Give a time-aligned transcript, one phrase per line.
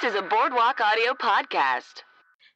[0.00, 2.04] This is a Boardwalk Audio podcast.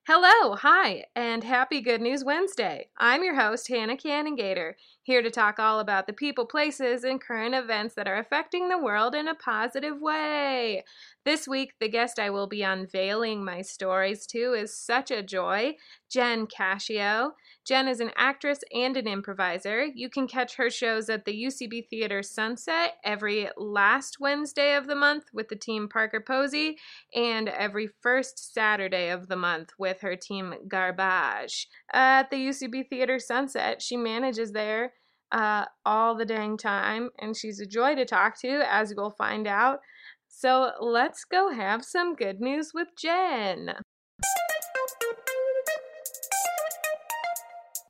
[0.07, 2.89] Hello, hi, and happy Good News Wednesday.
[2.97, 4.75] I'm your host, Hannah Canningator,
[5.05, 8.79] here to talk all about the people, places, and current events that are affecting the
[8.79, 10.83] world in a positive way.
[11.25, 15.77] This week, the guest I will be unveiling my stories to is such a joy,
[16.11, 17.33] Jen Cascio.
[17.67, 19.85] Jen is an actress and an improviser.
[19.85, 24.95] You can catch her shows at the UCB Theater Sunset every last Wednesday of the
[24.95, 26.79] month with the team Parker Posey
[27.15, 31.69] and every first Saturday of the month with her team Garbage.
[31.93, 34.93] At the UCB Theater Sunset, she manages there
[35.35, 39.49] uh, all the dang time, and she's a joy to talk to, as you'll find
[39.49, 39.81] out.
[40.29, 43.75] So let's go have some good news with Jen.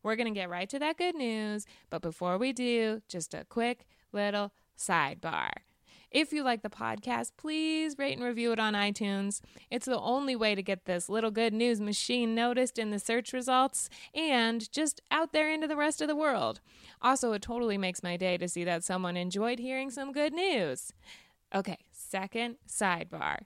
[0.03, 3.45] We're going to get right to that good news, but before we do, just a
[3.49, 5.51] quick little sidebar.
[6.11, 9.41] If you like the podcast, please rate and review it on iTunes.
[9.71, 13.33] It's the only way to get this little good news machine noticed in the search
[13.33, 16.61] results and just out there into the rest of the world.
[17.03, 20.93] Also, it totally makes my day to see that someone enjoyed hearing some good news.
[21.55, 23.41] Okay, second sidebar.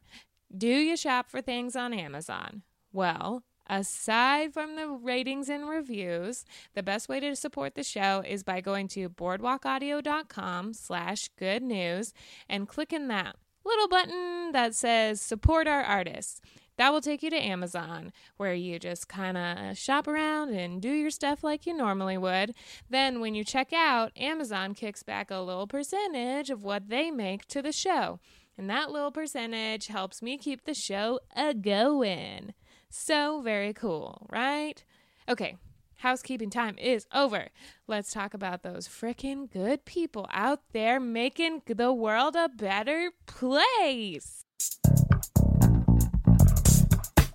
[0.56, 2.62] Do you shop for things on Amazon?
[2.92, 8.42] Well, Aside from the ratings and reviews, the best way to support the show is
[8.42, 12.14] by going to boardwalkaudio.com slash good news
[12.48, 16.40] and clicking that little button that says support our artists.
[16.78, 20.90] That will take you to Amazon, where you just kind of shop around and do
[20.90, 22.54] your stuff like you normally would.
[22.88, 27.46] Then, when you check out, Amazon kicks back a little percentage of what they make
[27.48, 28.20] to the show.
[28.56, 32.54] And that little percentage helps me keep the show a going.
[32.90, 34.82] So very cool, right?
[35.28, 35.56] Okay,
[35.96, 37.48] housekeeping time is over.
[37.86, 44.44] Let's talk about those frickin' good people out there making the world a better place.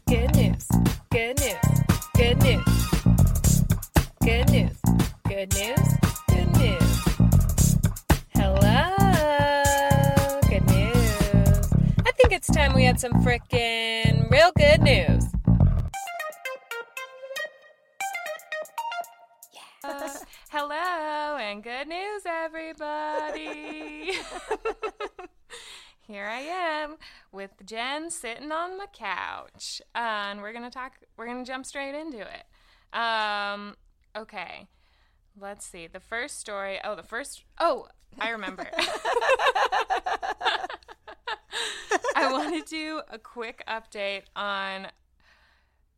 [0.07, 0.67] Good news,
[1.11, 1.55] good news,
[2.15, 2.65] good news,
[4.23, 4.77] good news,
[5.27, 5.79] good news,
[6.29, 7.77] good news.
[8.33, 8.95] Hello,
[10.49, 11.71] good news.
[12.05, 15.32] I think it's time we had some frickin' real good news.
[20.49, 24.13] Hello and good news, everybody.
[26.07, 26.95] Here I am
[27.31, 30.93] with Jen sitting on my couch, uh, and we're gonna talk.
[31.17, 32.97] We're gonna jump straight into it.
[32.97, 33.75] Um,
[34.15, 34.67] okay,
[35.39, 35.87] let's see.
[35.87, 36.79] The first story.
[36.83, 37.43] Oh, the first.
[37.59, 37.87] Oh,
[38.19, 38.67] I remember.
[42.15, 44.87] I want to do a quick update on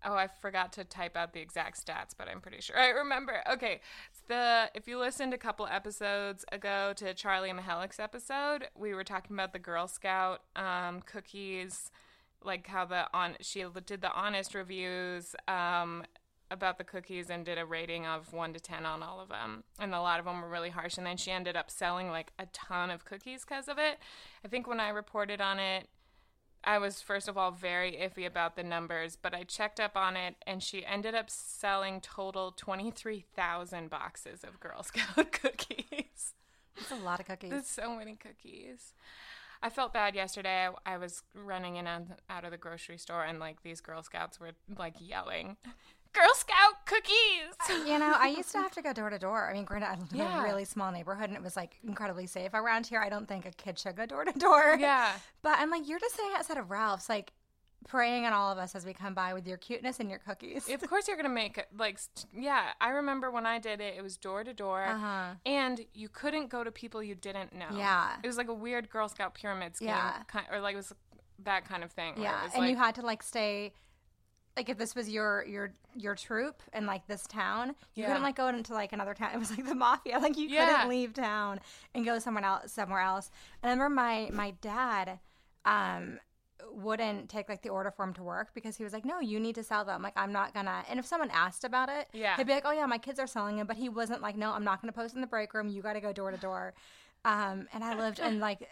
[0.08, 3.42] Oh, I forgot to type out the exact stats, but I'm pretty sure I remember.
[3.52, 3.82] Okay,
[4.28, 9.36] the if you listened a couple episodes ago to Charlie Mihalik's episode, we were talking
[9.36, 11.90] about the Girl Scout um, cookies,
[12.44, 16.04] like how the on she did the honest reviews um,
[16.52, 19.64] about the cookies and did a rating of one to ten on all of them,
[19.80, 21.00] and a lot of them were really harsh.
[21.00, 23.98] And then she ended up selling like a ton of cookies because of it.
[24.44, 25.88] I think when I reported on it,
[26.66, 30.18] I was first of all very iffy about the numbers, but I checked up on
[30.18, 36.34] it and she ended up selling total 23,000 boxes of Girl Scout cookies.
[36.76, 37.52] That's a lot of cookies.
[37.52, 38.94] That's so many cookies.
[39.62, 40.68] I felt bad yesterday.
[40.68, 44.02] I, I was running in and out of the grocery store and like these Girl
[44.04, 45.58] Scouts were like yelling,
[46.16, 47.86] Girl Scout cookies.
[47.88, 49.50] You know, I used to have to go door to door.
[49.50, 50.42] I mean, granted, I live in Yeah.
[50.42, 53.02] a really small neighborhood and it was like incredibly safe around here.
[53.02, 54.78] I don't think a kid should go door to door.
[54.80, 55.12] Yeah.
[55.42, 57.34] But I'm like, you're just sitting outside of Ralph's, like
[57.88, 60.68] preying on all of us as we come by with your cuteness and your cookies.
[60.70, 62.00] of course you're gonna make it like
[62.36, 65.36] yeah i remember when i did it it was door to door Uh-huh.
[65.46, 68.14] and you couldn't go to people you didn't know Yeah.
[68.24, 70.24] it was like a weird girl scout pyramid scheme Yeah.
[70.28, 70.94] kind, or like it was
[71.44, 73.74] that kind of thing yeah, and like, you had to like stay.
[74.58, 78.08] Like if this was your your your troop and like this town, you Yeah.
[78.08, 79.32] couldn't like go into like another town.
[79.36, 80.20] It was like the mafia.
[80.22, 80.66] Like you Yeah.
[80.66, 81.60] couldn't leave town
[81.94, 82.72] and go somewhere else.
[82.72, 83.32] Somewhere else.
[83.62, 85.20] And I remember my my dad,
[85.66, 86.20] um,
[86.72, 89.56] wouldn't take like the order form to work because he was like, "No, you need
[89.56, 90.84] to sell them." Like, I'm not gonna.
[90.90, 92.38] And if someone asked about it, Yeah.
[92.38, 94.52] he'd be like, "Oh yeah, my kids are selling them," but he wasn't like, "No,
[94.52, 95.68] I'm not gonna post in the break room.
[95.68, 96.74] You got to go door to door."
[97.26, 98.70] Um, and I lived in like,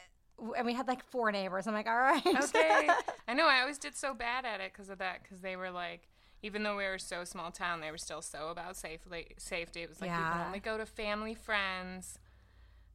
[0.57, 1.67] and we had like four neighbors.
[1.67, 2.89] I'm like, "All right, okay.
[3.27, 3.47] I know.
[3.47, 6.07] I always did so bad at it because of that because they were like
[6.41, 9.81] even though we were so small town they were still so about safely safety.
[9.81, 12.19] It was like you can only go to family friends.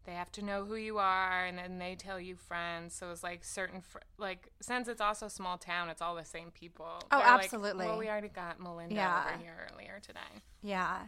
[0.05, 2.95] They have to know who you are and then they tell you friends.
[2.95, 6.51] So it's like certain fr- like since it's also small town it's all the same
[6.51, 6.87] people.
[6.87, 7.87] Oh, They're like, absolutely.
[7.87, 9.25] well we already got melinda Yeah.
[9.29, 10.43] over here earlier today.
[10.63, 10.99] Yeah.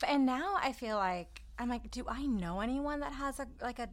[0.00, 3.46] But and now I feel like I'm like, do I know anyone that has a
[3.60, 3.88] like a,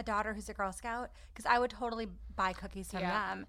[0.00, 1.10] a daughter who's a Girl Scout?
[1.32, 3.34] Because I would totally buy cookies from Yeah.
[3.34, 3.46] them.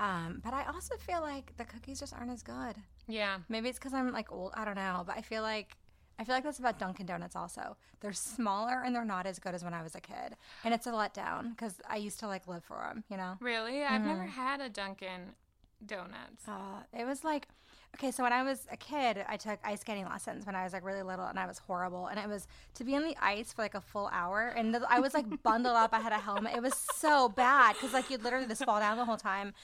[0.00, 2.74] Um, but I also feel like the cookies just aren't as good.
[3.06, 3.38] Yeah.
[3.48, 4.52] Maybe it's because I'm like old.
[4.54, 5.76] I don't know, but I feel like
[6.18, 7.76] I feel like that's about Dunkin' Donuts also.
[8.00, 10.86] They're smaller and they're not as good as when I was a kid, and it's
[10.86, 13.04] a letdown because I used to like live for them.
[13.10, 13.84] You know, Really?
[13.84, 14.08] I've Mm-hmm.
[14.08, 15.34] never had a Dunkin'
[15.84, 16.48] Donuts.
[16.48, 17.48] uh, it was like
[17.94, 18.10] okay.
[18.10, 20.84] So when I was a kid, I took ice skating lessons when I was like
[20.84, 22.06] really little, and I was horrible.
[22.06, 24.86] And it was to be on the ice for like a full hour, and the,
[24.88, 25.90] I was like bundled up.
[25.92, 26.54] I had a helmet.
[26.54, 29.54] It was so bad because like you'd literally just fall down the whole time.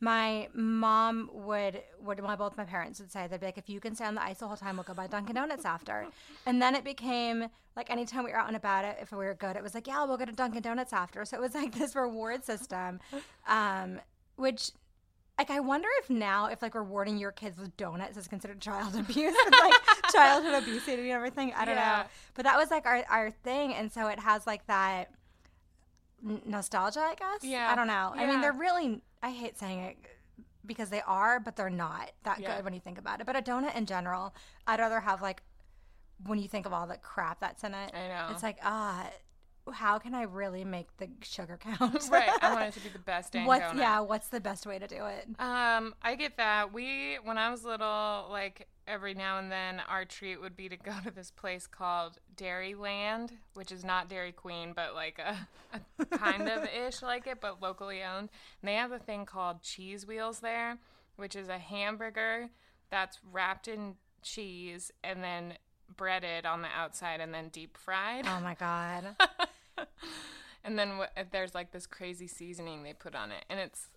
[0.00, 3.80] my mom would would well, both my parents would say they'd be like, if you
[3.80, 6.08] can stay on the ice the whole time, we'll go buy Dunkin' Donuts after.
[6.46, 9.34] And then it became like anytime we were out and about it, if we were
[9.34, 11.24] good, it was like, yeah, we'll go to Dunkin' Donuts after.
[11.24, 13.00] So it was like this reward system,
[13.46, 14.00] um,
[14.36, 14.72] which.
[15.40, 18.94] Like I wonder if now, if like rewarding your kids with donuts is considered child
[19.04, 19.80] abuse, and, like
[20.12, 21.54] childhood obesity and everything.
[21.56, 22.02] I don't Yeah.
[22.02, 25.10] know, but that was like our our thing, and so it has like that
[26.22, 27.42] n- nostalgia, I guess.
[27.42, 27.70] Yeah.
[27.72, 28.12] I don't know.
[28.14, 29.00] I mean, they're really.
[29.22, 29.96] I hate saying it
[30.66, 32.56] because they are, but they're not that Yeah.
[32.56, 33.26] good when you think about it.
[33.26, 34.34] But a donut in general,
[34.66, 35.42] I'd rather have like
[36.26, 37.94] when you think of all the crap that's in it.
[37.94, 38.28] I know.
[38.32, 39.08] It's like ah,
[39.72, 42.08] how can I really make the sugar count?
[42.10, 42.30] right.
[42.42, 43.78] I want it to be the best dang What's donut.
[43.78, 44.00] yeah?
[44.00, 45.26] What's the best way to do it?
[45.38, 46.72] Um, I get that.
[46.72, 50.76] We when I was little, like every now and then, our treat would be to
[50.76, 55.36] go to this place called Dairyland, which is not Dairy Queen, but like a,
[55.98, 58.30] a kind of ish like it, but locally owned.
[58.62, 60.78] And they have a thing called Cheese Wheels there,
[61.16, 62.48] which is a hamburger
[62.90, 65.54] that's wrapped in cheese and then
[65.96, 68.26] breaded on the outside and then deep fried.
[68.26, 69.16] Oh my god.
[70.64, 73.88] and then wh- there's like this crazy seasoning they put on it, and it's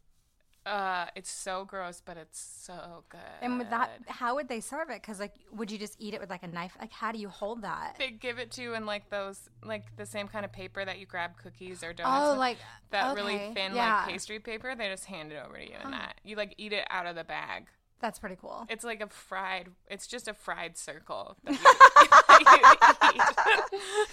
[0.65, 3.19] uh, it's so gross, but it's so good.
[3.41, 5.01] And with that, how would they serve it?
[5.01, 6.77] Because like, would you just eat it with like a knife?
[6.79, 7.95] Like, how do you hold that?
[7.99, 10.99] they give it to you in like those like the same kind of paper that
[10.99, 12.17] you grab cookies or donuts.
[12.23, 12.39] Oh, with.
[12.39, 12.57] like
[12.91, 14.03] that really thin yeah.
[14.05, 14.73] like pastry paper.
[14.75, 16.15] They just hand it over to you in that.
[16.23, 17.67] You like eat it out of the bag.
[18.03, 18.65] That's pretty cool.
[18.69, 19.69] It's like a fried.
[19.89, 21.37] It's just a fried circle.
[21.45, 21.57] That you,
[23.15, 23.15] that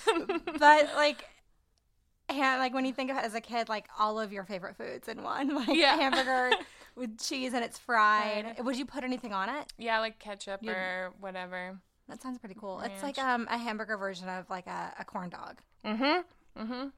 [0.07, 0.43] you eat.
[0.61, 1.25] but like
[2.29, 4.77] and like when you think of it as a kid like all of your favorite
[4.77, 5.97] foods in one like Yeah.
[5.97, 6.51] hamburger
[6.95, 10.71] with cheese and it's fried would you put anything on it yeah, like ketchup You-
[10.71, 11.77] or whatever.
[12.09, 15.31] that sounds pretty cool it's like um a hamburger version of like a, a corn
[15.31, 16.63] dog Mm-hmm.
[16.63, 16.89] Mm-hmm.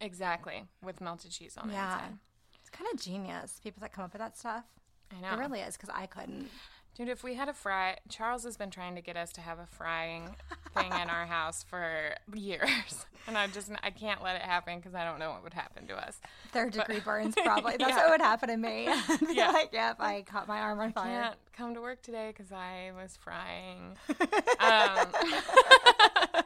[0.00, 0.64] Exactly.
[0.82, 2.18] With melted cheese on the yeah inside.
[2.60, 4.64] it's kind of genius people that come up with that stuff
[5.16, 5.32] I know.
[5.34, 6.48] it really is because i couldn't
[6.96, 9.58] Dude, if we had a fry, Charles has been trying to get us to have
[9.58, 10.36] a frying
[10.74, 14.94] thing in our house for years, and I just I can't let it happen because
[14.94, 16.20] I don't know what would happen to us.
[16.52, 17.96] third degree burns probably that's Yeah.
[17.96, 18.84] what would happen to me
[19.28, 19.50] Yeah.
[19.50, 22.28] like yeah if i caught my arm on fire I Can't come to work today
[22.32, 23.96] because I was frying.
[24.60, 26.42] um,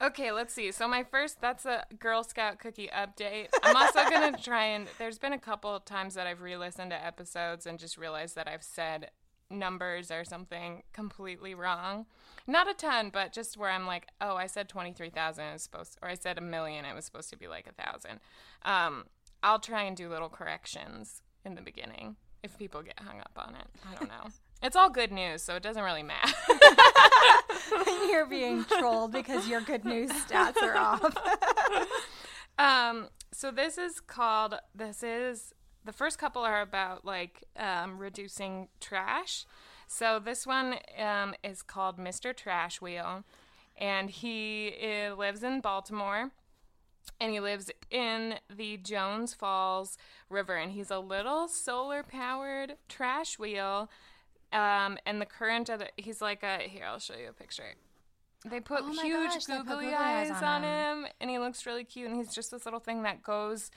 [0.00, 0.72] okay, let's see.
[0.72, 3.48] So my first that's a Girl Scout cookie update.
[3.62, 7.04] I'm also gonna try and there's been a couple of times that I've re-listened to
[7.04, 9.10] episodes and just realized that I've said
[9.50, 12.06] numbers or something completely wrong.
[12.46, 15.46] Not a ton, but just where I'm like, oh, I said twenty three thousand.
[15.46, 16.84] It was supposed, or I said a million.
[16.84, 18.20] It was supposed to be like a thousand.
[18.62, 19.04] Um,
[19.42, 23.54] I'll try and do little corrections in the beginning if people get hung up on
[23.54, 23.66] it.
[23.90, 24.30] I don't know.
[24.62, 26.32] It's all good news, so it doesn't really matter.
[28.10, 31.16] you're being trolled because your good news stats are off
[32.58, 34.54] um, so this is called.
[34.74, 35.52] This is
[35.84, 39.44] the first couple are about like um, reducing trash.
[39.86, 42.34] So this one um, is called Mr.
[42.34, 43.24] Trash Wheel,
[43.76, 46.30] and he uh, lives in Baltimore.
[47.20, 49.96] And he lives in the Jones Falls
[50.28, 53.88] River, and he's a little solar powered trash wheel.
[54.56, 57.74] Um, and the current of the, he's like a, here, I'll show you a picture.
[58.44, 61.28] They put Oh huge gosh, they put googly googly eyes eyes on on him, and
[61.30, 62.08] he looks really cute.
[62.08, 63.70] And he's just this little thing that goes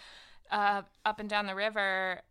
[0.52, 2.22] uh, up and down the river,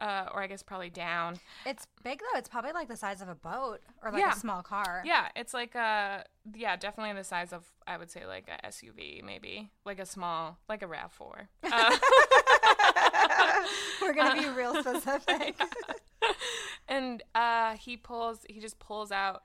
[0.00, 1.38] uh, or I guess probably down.
[1.66, 2.38] It's big though.
[2.38, 4.32] It's probably like the size of a boat or like Yeah.
[4.32, 5.02] a small car.
[5.06, 9.22] Yeah, it's like a yeah, definitely the size of I would say like a SUV,
[9.22, 11.48] maybe like a small, like a Rav Four.
[11.62, 11.96] Uh,
[14.02, 15.54] We're gonna be real specific.
[16.88, 19.42] And uh, he pulls, he just pulls out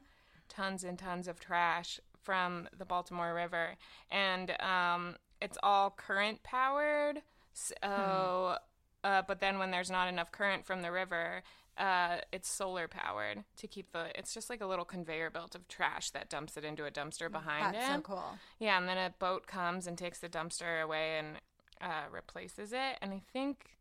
[0.49, 3.75] tons and tons of trash from the Baltimore River,
[4.09, 7.21] and um, it's all current powered.
[7.53, 8.57] So,
[9.03, 11.43] uh, but then when there's not enough current from the river,
[11.77, 14.07] uh, it's solar powered to keep the.
[14.17, 17.31] It's just like a little conveyor belt of trash that dumps it into a dumpster
[17.31, 17.79] behind it.
[17.79, 17.97] That's him.
[17.99, 18.37] so cool.
[18.59, 21.37] Yeah, and then a boat comes and takes the dumpster away and
[21.81, 22.97] uh, replaces it.
[23.01, 23.77] And I think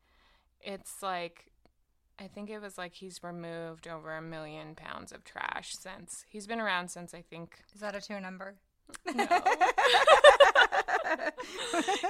[0.61, 1.52] it's like,
[2.23, 6.47] I think it was like he's removed over a million pounds of trash since he's
[6.47, 7.59] been around since I think.
[7.75, 8.55] Is that a two number?
[9.13, 9.27] No.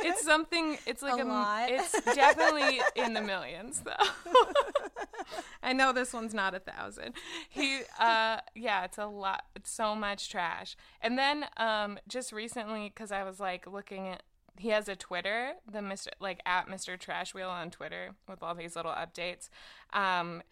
[0.04, 0.76] it's something.
[0.86, 1.70] It's like A a, lot.
[1.70, 4.32] It's definitely in the millions, though.
[5.62, 7.14] I know this one's not a thousand.
[7.48, 9.44] He, uh, yeah, it's a lot.
[9.56, 10.76] It's so much trash.
[11.00, 14.22] And then, um, just recently, because I was like looking at.
[14.58, 16.08] He has a Twitter, the Mr.
[16.20, 16.98] like at Mr.
[16.98, 19.48] Trash Wheel on Twitter with all these little updates.
[19.92, 20.42] Um,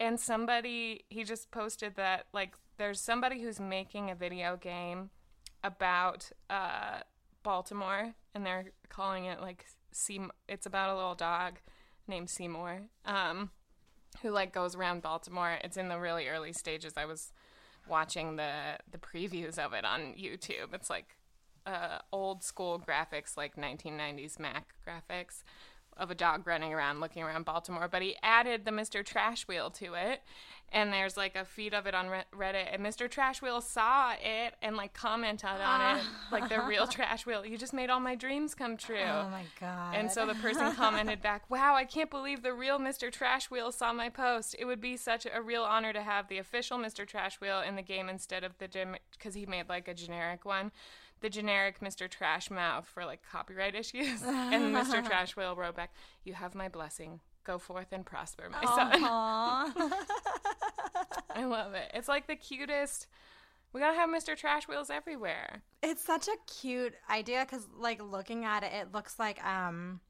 [0.00, 5.10] and somebody he just posted that like there's somebody who's making a video game
[5.64, 7.00] about uh,
[7.42, 10.30] Baltimore, and they're calling it like Seam.
[10.48, 11.58] It's about a little dog
[12.06, 13.50] named Seymour, um,
[14.22, 15.58] who like goes around Baltimore.
[15.62, 16.94] It's in the really early stages.
[16.96, 17.32] I was
[17.88, 20.72] watching the the previews of it on YouTube.
[20.72, 21.17] It's like
[21.68, 25.42] uh, old school graphics, like 1990s Mac graphics
[25.98, 29.04] of a dog running around looking around Baltimore, but he added the Mr.
[29.04, 30.22] Trash Wheel to it.
[30.70, 33.10] And there's like a feed of it on Reddit, and Mr.
[33.10, 37.46] Trash Wheel saw it and like commented on it, like the real Trash Wheel.
[37.46, 38.98] You just made all my dreams come true.
[39.02, 39.94] Oh my god.
[39.94, 43.10] And so the person commented back, "Wow, I can't believe the real Mr.
[43.10, 44.54] Trash Wheel saw my post.
[44.58, 47.06] It would be such a real honor to have the official Mr.
[47.06, 48.68] Trash Wheel in the game instead of the
[49.12, 50.70] because he made like a generic one."
[51.20, 52.08] The generic Mr.
[52.08, 54.22] Trash Mouth for like copyright issues.
[54.22, 55.04] and Mr.
[55.04, 55.92] Trash Wheel wrote back,
[56.24, 57.20] You have my blessing.
[57.44, 58.92] Go forth and prosper, my son.
[61.34, 61.90] I love it.
[61.94, 63.06] It's like the cutest.
[63.72, 64.36] We gotta have Mr.
[64.36, 65.62] Trash Wheels everywhere.
[65.82, 70.00] It's such a cute idea because, like, looking at it, it looks like um,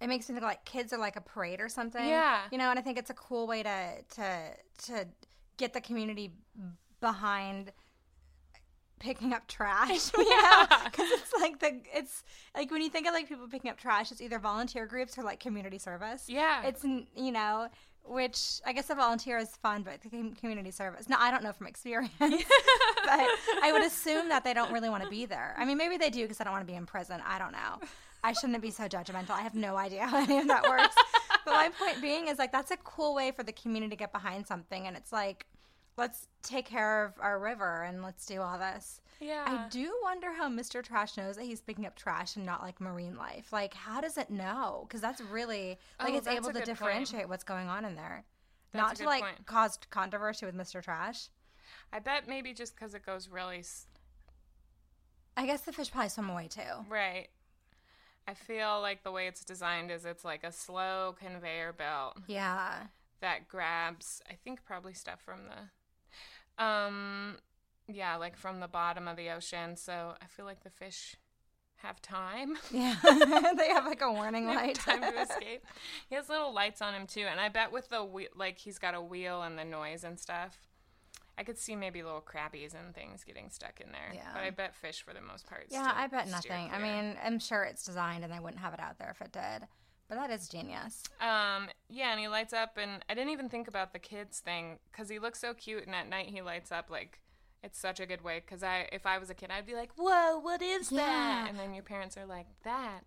[0.00, 2.04] it makes me think like kids are like a parade or something.
[2.04, 2.40] Yeah.
[2.50, 4.38] you know, and I think it's a cool way to to
[4.86, 5.08] to
[5.56, 6.32] get the community
[7.00, 7.72] behind
[9.02, 10.10] picking up trash.
[10.18, 10.66] Yeah.
[10.84, 12.22] because it's like the it's
[12.56, 15.22] like when you think of like people picking up trash, it's either volunteer groups or
[15.24, 16.24] like community service.
[16.28, 16.62] Yeah.
[16.64, 17.68] it's you know.
[18.04, 21.08] Which I guess a volunteer is fun, but the community service.
[21.08, 22.34] No, I don't know from experience, but
[23.62, 25.54] I would assume that they don't really want to be there.
[25.56, 27.22] I mean, maybe they do because I don't want to be in prison.
[27.24, 27.78] I don't know.
[28.24, 29.30] I shouldn't be so judgmental.
[29.30, 30.96] I have no idea how any of that works.
[31.44, 34.10] but my point being is like that's a cool way for the community to get
[34.12, 35.46] behind something, and it's like,
[35.96, 39.00] let's take care of our river and let's do all this.
[39.20, 39.44] Yeah.
[39.46, 40.82] I do wonder how Mr.
[40.82, 43.52] Trash knows that he's picking up trash and not like marine life.
[43.52, 44.84] Like, how does it know?
[44.88, 46.66] Because that's really like Oh, it's able to good point.
[46.66, 48.24] differentiate what's going on in there.
[48.72, 49.46] That's not to like point.
[49.46, 50.82] cause controversy with Mr.
[50.82, 51.28] Trash.
[51.92, 53.86] I bet maybe just because it goes really s-
[55.36, 56.60] I guess the fish probably swim away too.
[56.88, 57.28] right.
[58.26, 62.84] I feel like the way it's designed is it's like a slow conveyor belt Yeah.
[63.20, 65.56] that grabs, I think, probably stuff from the,
[66.58, 67.36] um,
[67.88, 69.76] yeah, like from the bottom of the ocean.
[69.76, 71.16] So I feel like the fish
[71.76, 72.56] have time.
[72.70, 72.94] Yeah.
[73.56, 74.76] they have like a warning light.
[74.76, 75.64] time to escape.
[76.08, 78.78] He has little lights on him too, and I bet with the whe- like he's
[78.78, 80.58] got a wheel and the noise and stuff.
[81.38, 84.12] I could see maybe little crabbies and things getting stuck in there.
[84.14, 84.28] Yeah.
[84.34, 85.66] But I bet fish for the most part.
[85.70, 86.70] yeah, I bet nothing.
[86.72, 89.32] I mean, I'm sure it's designed and they wouldn't have it out there if it
[89.32, 89.66] did.
[90.12, 91.02] But that is genius.
[91.22, 94.78] Um, yeah, and he lights up, and I didn't even think about the kids thing
[94.90, 97.20] because he looks so cute, and at night he lights up like
[97.62, 98.42] it's such a good way.
[98.44, 101.58] Because I, if I was a kid, I'd be like, "Whoa, what is that?" And
[101.58, 103.00] then your parents are like, "That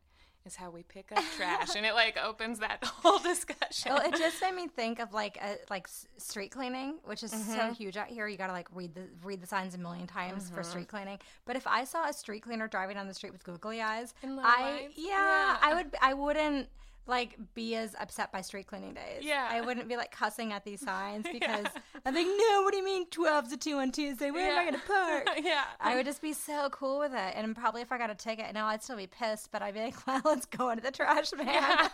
[0.46, 3.94] is how we pick up trash," and it like opens that whole discussion.
[3.94, 7.54] Well, it just made me think of like a like street cleaning, which is Mm-hmm.
[7.54, 8.28] so huge out here.
[8.28, 10.56] You got to like read the read the signs a million times Mm-hmm.
[10.56, 11.20] for street cleaning.
[11.46, 14.90] But if I saw a street cleaner driving down the street with googly eyes, I
[14.96, 15.58] yeah, Yeah.
[15.62, 16.70] I would I wouldn't
[17.08, 19.22] like be as upset by street cleaning days.
[19.22, 19.48] Yeah.
[19.50, 21.68] I wouldn't be like cussing at these signs because
[22.06, 24.32] I'm like, no, what do you mean 12 to two on Tuesday?
[24.32, 25.30] Where am I gonna park?
[25.44, 25.64] yeah.
[25.80, 28.54] I would just be so cool with it, and probably if I got a ticket,
[28.54, 31.32] no, I'd still be pissed, but I'd be like, well, let's go into the trash
[31.34, 31.90] man.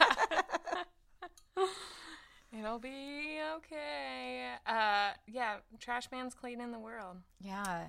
[2.57, 4.51] It'll be okay.
[4.65, 7.17] Uh, yeah, trash man's cleaning the world.
[7.39, 7.85] yeah.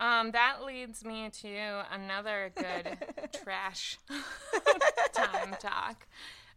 [0.00, 2.98] Um, that leads me to another good
[3.44, 3.98] trash
[5.12, 6.08] time talk.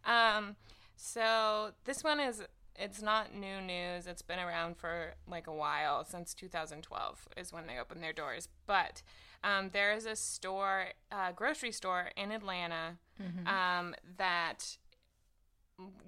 [0.06, 0.56] Um,
[0.96, 2.42] so this one is
[2.78, 4.06] it's not new news.
[4.06, 8.48] It's been around for like a while since 2012 is when they opened their doors.
[8.66, 9.02] But
[9.42, 12.98] um, there is a store, uh, grocery store in Atlanta
[13.46, 14.76] um, that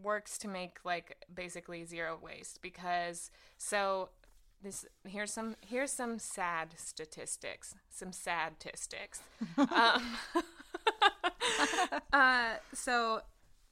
[0.02, 4.08] works to make like basically zero waste because so
[4.62, 9.20] this here's some here's some sad statistics some sad statistics
[9.58, 10.16] um,
[12.12, 13.20] uh, so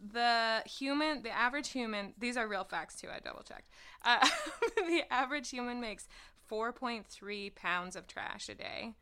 [0.01, 3.71] the human the average human these are real facts too i double checked
[4.05, 4.27] uh,
[4.77, 6.07] the average human makes
[6.51, 8.95] 4.3 pounds of trash a day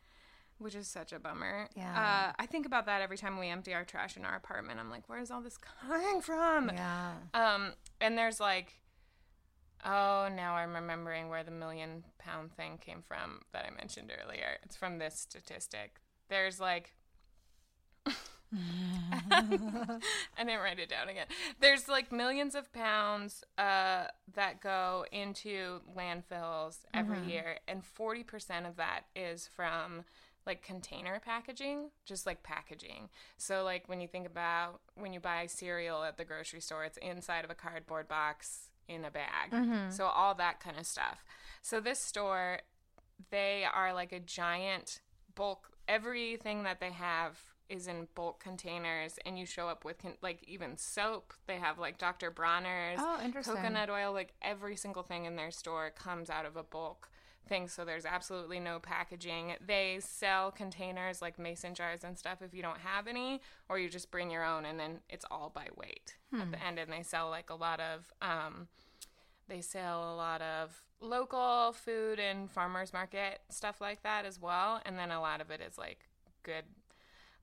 [0.59, 2.29] which is such a bummer Yeah.
[2.31, 4.89] uh, i think about that every time we empty our trash in our apartment i'm
[4.89, 7.15] like where's all this coming from Yeah.
[7.35, 8.75] um, and there's like,
[9.85, 14.59] oh, now I'm remembering where the million pound thing came from that I mentioned earlier.
[14.63, 15.97] It's from this statistic.
[16.29, 16.95] There's like
[19.31, 21.27] I didn't write it down again.
[21.61, 28.77] There's like millions of pounds uh, that go into landfills every year, and 40% of
[28.77, 30.05] that is from
[30.47, 33.09] like container packaging, just like packaging.
[33.39, 36.99] So, like when you think about when you buy cereal at the grocery store, it's
[36.99, 39.53] inside of a cardboard box in a bag.
[39.91, 41.25] So, all that kind of stuff.
[41.63, 42.61] So, this store,
[43.31, 45.01] they are like a giant
[45.35, 50.17] bulk, everything that they have is in bulk containers and you show up with con-
[50.23, 51.33] like even soap.
[51.47, 53.55] They have like dr bronner's Oh, interesting.
[53.57, 54.13] coconut oil.
[54.13, 57.09] Like every single thing in their store comes out of a bulk
[57.47, 59.55] thing so there's absolutely no packaging.
[59.67, 63.89] They sell containers like mason jars and stuff if you don't have any or you
[63.91, 66.79] just bring your own and then it's all by weight at the end.
[66.79, 68.69] And they sell like a lot of um,
[69.49, 74.81] they sell a lot of local food and farmers market stuff like that as well.
[74.87, 76.09] And then a lot of it is like
[76.45, 76.65] good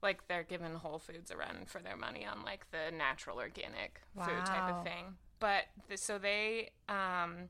[0.02, 4.00] like they're giving whole foods a run for their money on like the natural organic
[4.16, 7.48] food type of thing but th- so they um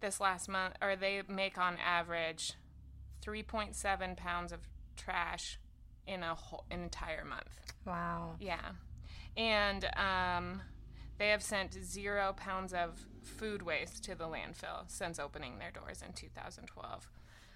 [0.00, 2.54] this last month or they make on average
[3.24, 4.60] 3.7 pounds of
[4.96, 5.58] trash
[6.06, 8.36] in a whole an entire month Wow.
[8.40, 8.72] yeah.
[9.36, 10.62] And um,
[11.18, 16.02] they have sent zero pounds of food waste to the landfill since opening their doors
[16.06, 17.08] in 2012.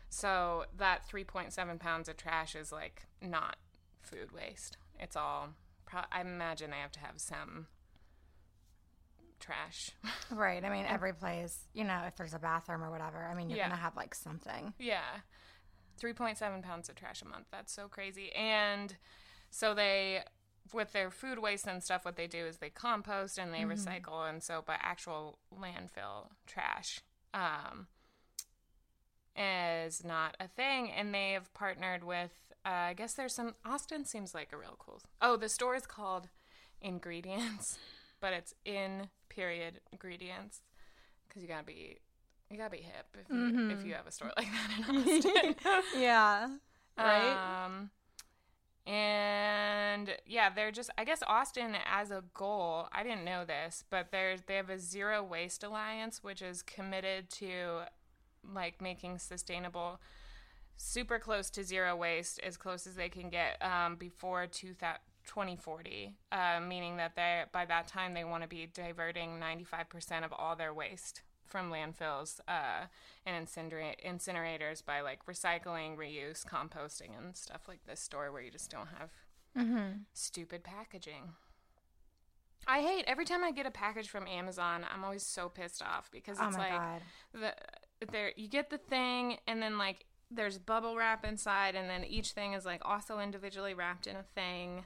[0.09, 3.57] So that 3.7 pounds of trash is like not
[4.07, 4.77] food waste.
[4.99, 5.51] It's all,
[5.85, 7.67] pro- I imagine they have to have some
[9.41, 9.91] trash.
[10.31, 10.65] Right.
[10.65, 13.59] I mean, every place, you know, if there's a bathroom or whatever, I mean, you're
[13.59, 13.67] Yeah.
[13.69, 14.75] going to have like something.
[14.79, 15.21] Yeah.
[16.03, 17.47] 3.7 pounds of trash a month.
[17.53, 18.33] That's so crazy.
[18.35, 18.97] And
[19.51, 20.23] so they,
[20.75, 24.29] with their food waste and stuff, what they do is they compost and they recycle.
[24.29, 27.01] And so, but actual landfill trash
[27.33, 27.87] um,
[29.37, 30.91] is not a thing.
[30.91, 32.33] And they have partnered with,
[32.67, 35.01] uh, I guess there's some, Austin seems like a real cool.
[35.23, 36.29] Oh, the store is called
[36.83, 37.79] Ingredients,
[38.21, 40.63] but it's in period ingredients
[41.29, 41.99] because you gotta be.
[42.51, 45.55] You gotta be hip if you, if you have a store like that in Austin.
[46.01, 46.49] Yeah.
[46.97, 47.65] Right.
[47.65, 47.91] Um,
[48.87, 50.91] and yeah, they're just.
[50.97, 52.89] I guess Austin as a goal.
[52.93, 57.31] I didn't know this, but there's they have a zero waste alliance, which is committed
[57.31, 57.81] to
[58.55, 60.01] like making sustainable,
[60.77, 64.99] super close to zero waste, as close as they can get um, before two thou-
[65.27, 66.15] 2040.
[66.33, 70.55] Uh, meaning that they by that time they want to be diverting 95% of all
[70.57, 72.87] their waste from landfills uh,
[73.25, 78.51] and incinera- incinerators by like recycling, reuse, composting, and stuff like this store where you
[78.51, 79.11] just don't have
[80.13, 81.33] stupid packaging.
[82.67, 84.85] I hate every time I get a package from Amazon.
[84.93, 87.03] I'm always so pissed off because oh it's my like God.
[87.33, 92.05] the there you get the thing and then like there's bubble wrap inside and then
[92.05, 94.85] each thing is like also individually wrapped in a thing.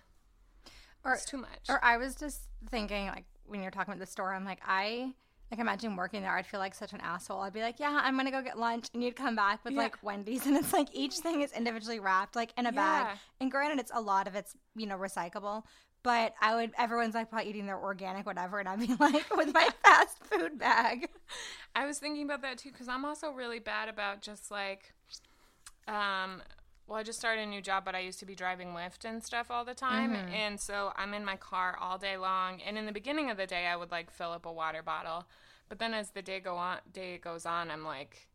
[1.05, 1.68] Or, It's too much.
[1.68, 5.14] or I was just thinking, like, when you're talking about the store, I'm like, I.
[5.50, 7.40] Like imagine working there, I'd feel like such an asshole.
[7.40, 9.81] I'd be like, "Yeah, I'm gonna go get lunch," and you'd come back with Yeah.
[9.81, 13.16] like Wendy's, and it's like each thing is individually wrapped, like in a bag.
[13.40, 15.64] And granted, it's a lot of it's you know recyclable,
[16.05, 19.53] but I would everyone's like probably eating their organic whatever, and I'd be like with
[19.53, 21.09] my fast food bag.
[21.74, 24.92] I was thinking about that too because I'm also really bad about just like,
[25.90, 26.42] um,
[26.87, 29.22] well, I just started a new job, but I used to be driving Lyft and
[29.22, 32.61] stuff all the time, and so I'm in my car all day long.
[32.66, 35.26] And in the beginning of the day, I would like fill up a water bottle,
[35.68, 38.26] but then as the day go on, day goes on, I'm like.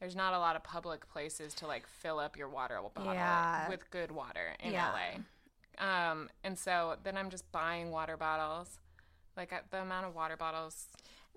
[0.00, 3.68] There's not a lot of public places to like fill up your water bottle Yeah.
[3.68, 4.92] with good water in Yeah.
[4.92, 5.82] LA.
[5.84, 8.78] Um, and so then I'm just buying water bottles.
[9.36, 10.86] Like the amount of water bottles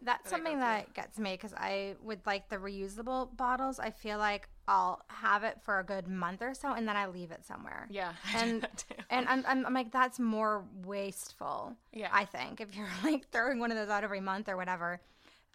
[0.03, 3.79] That's that something that gets me because I would like the reusable bottles.
[3.79, 7.07] I feel like I'll have it for a good month or so, and then I
[7.07, 7.87] leave it somewhere.
[7.89, 8.67] Yeah, and
[9.09, 11.75] and I'm, I'm, I'm like that's more wasteful.
[11.93, 12.09] Yeah.
[12.11, 15.01] I think if you're like throwing one of those out every month or whatever.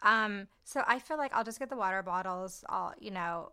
[0.03, 2.65] Um, so I feel like I'll just get the water bottles.
[2.69, 3.53] I'll you know,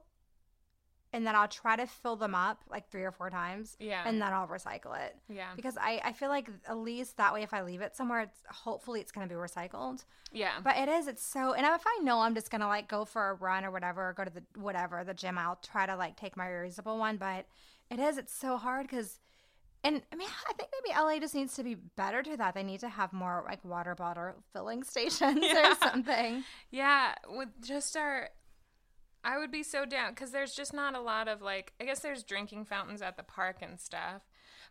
[1.14, 3.78] and then I'll try to fill them up like three or four times.
[3.80, 4.02] Yeah.
[4.06, 5.16] and then I'll recycle it.
[5.30, 5.50] Yeah.
[5.56, 8.40] because I I feel like at least that way if I leave it somewhere, it's
[8.50, 10.04] hopefully it's gonna be recycled.
[10.32, 10.54] Yeah.
[10.64, 11.08] But it is.
[11.08, 11.54] It's so.
[11.54, 14.14] And if I know I'm just gonna like go for a run or whatever, or
[14.14, 17.18] go to the whatever the gym, I'll try to like take my reusable one.
[17.18, 17.46] But
[17.92, 18.18] it is.
[18.18, 19.20] It's so hard because.
[19.86, 22.54] And I mean, I think maybe LA just needs to be better to that.
[22.54, 25.72] They need to have more like water bottle filling stations Yeah.
[25.72, 26.46] or something.
[26.72, 27.16] yeah.
[27.28, 28.30] With just our,
[29.24, 32.00] I would be so down because there's just not a lot of like, I guess
[32.00, 34.22] there's drinking fountains at the park and stuff.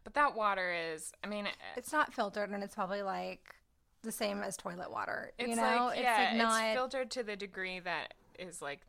[0.04, 3.54] But that water is, I mean, It's not filtered, and it's probably like
[4.02, 5.32] the same as toilet water.
[5.38, 6.62] it's you know, like, it's like not.
[6.64, 8.80] it's filtered to the degree that is like,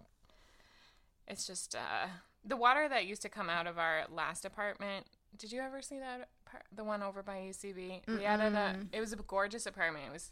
[1.27, 2.07] it's just, uh,
[2.43, 5.05] the water that used to come out of our last apartment.
[5.37, 8.01] Did you ever see that apart- the one over by UCB.
[8.07, 8.39] We had.
[8.39, 10.05] A, it was a gorgeous apartment.
[10.07, 10.31] It was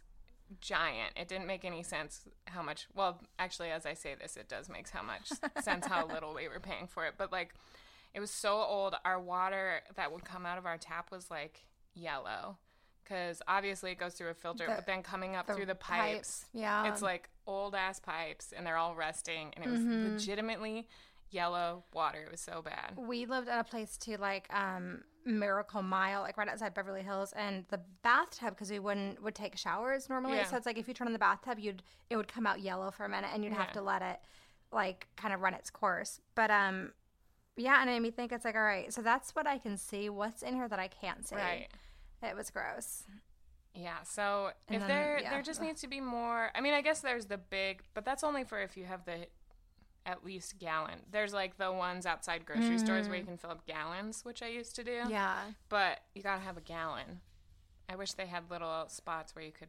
[0.60, 1.14] giant.
[1.16, 2.88] It didn't make any sense how much.
[2.94, 5.30] Well, actually, as I say this, it does make how much
[5.64, 7.14] sense how little we were paying for it.
[7.18, 7.54] But like,
[8.14, 8.96] it was so old.
[9.06, 12.58] Our water that would come out of our tap was like yellow.
[13.04, 15.76] Because obviously it goes through a filter, The- but then coming up the through the
[15.76, 16.88] pipes, pipes, yeah.
[16.92, 20.14] it's like old ass pipes, and they're all rusting, and it was Mm-hmm.
[20.14, 20.88] legitimately
[21.30, 22.22] yellow water.
[22.22, 22.94] It was so bad.
[22.96, 27.34] We lived at a place too, like um, Miracle Mile, like right outside Beverly Hills,
[27.34, 30.38] and the bathtub because we wouldn't would take showers normally.
[30.38, 30.46] Yeah.
[30.46, 32.92] So it's like if you turn on the bathtub, you'd it would come out yellow
[32.92, 34.20] for a minute, and you'd have to let it
[34.72, 36.20] like kind of run its course.
[36.36, 36.92] But um,
[37.58, 39.78] yeah, and it made me think it's like all right, so that's what I can
[39.78, 40.10] see.
[40.10, 41.36] What's in here that I can't see?
[41.36, 41.68] Right.
[42.24, 43.04] It was gross.
[43.74, 44.04] Yeah.
[44.04, 45.30] So And if then, there yeah.
[45.30, 46.52] there just needs to be more.
[46.56, 49.28] I mean, I guess there's the big, but that's only for if you have the
[50.06, 51.00] at least gallon.
[51.12, 54.48] There's like the ones outside grocery stores where you can fill up gallons, which I
[54.48, 54.92] used to do.
[55.06, 55.10] Mm.
[55.12, 55.36] Yeah.
[55.70, 57.22] But you gotta have a gallon.
[57.90, 59.68] I wish they had little spots where you could.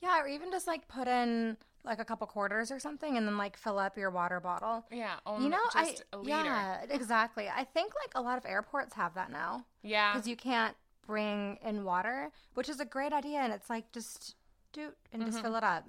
[0.00, 3.36] Yeah, or even just like put in like a couple quarters or something, and then
[3.38, 4.84] like fill up your water bottle.
[4.92, 5.14] Yeah.
[5.26, 6.30] Only You know, just I a liter.
[6.44, 7.48] yeah, exactly.
[7.48, 9.64] I think like a lot of airports have that now.
[9.82, 10.12] Yeah.
[10.12, 13.38] because you can't bring in water, which is a great idea.
[13.40, 14.34] And it's like just
[14.72, 15.30] do and Mm-hmm.
[15.32, 15.84] just fill it up.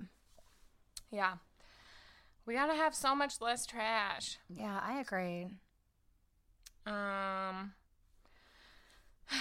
[1.12, 1.34] Yeah.
[2.50, 4.40] We gotta have so much less trash.
[4.50, 5.50] Yeah, I agree.
[6.88, 7.74] Um.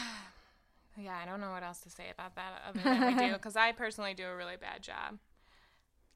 [1.01, 3.55] Yeah, I don't know what else to say about that other than we do because
[3.57, 5.18] I personally do a really bad job.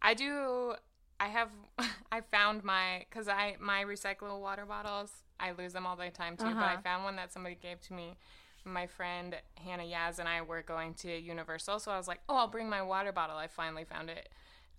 [0.02, 0.74] I do.
[1.20, 1.48] I have.
[2.12, 5.12] I found my because I my recyclable water bottles.
[5.40, 6.56] I lose them all the time too.
[6.58, 6.82] But I Uh-huh.
[6.82, 8.16] found one that somebody gave to me.
[8.64, 12.36] My friend Hannah Yaz and I were going to Universal, so I was like, "Oh,
[12.36, 14.28] I'll bring my water bottle." I finally found it.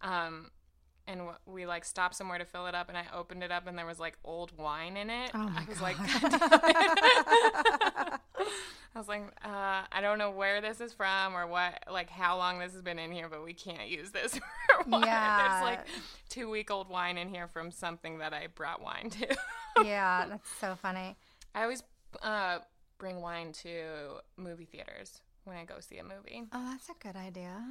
[0.01, 0.51] Um,
[1.07, 3.77] and we like stopped somewhere to fill it up, and I opened it up, and
[3.77, 5.31] there was like old wine in it.
[5.33, 6.31] Oh my I was like, God.
[6.31, 8.19] "God damn it."
[8.95, 12.37] I was like, uh, I don't know where this is from or what, like how
[12.37, 14.33] long this has been in here, but we can't use this
[14.83, 14.99] for.
[14.99, 15.61] Yeah.
[15.61, 15.87] There's like
[16.29, 19.35] two week old wine in here from something that I brought wine to.
[19.83, 21.17] yeah, that's so funny.
[21.55, 21.81] I always
[22.21, 22.59] uh,
[22.99, 26.43] bring wine to movie theaters when I go see a movie.
[26.53, 27.63] Oh, that's a good idea.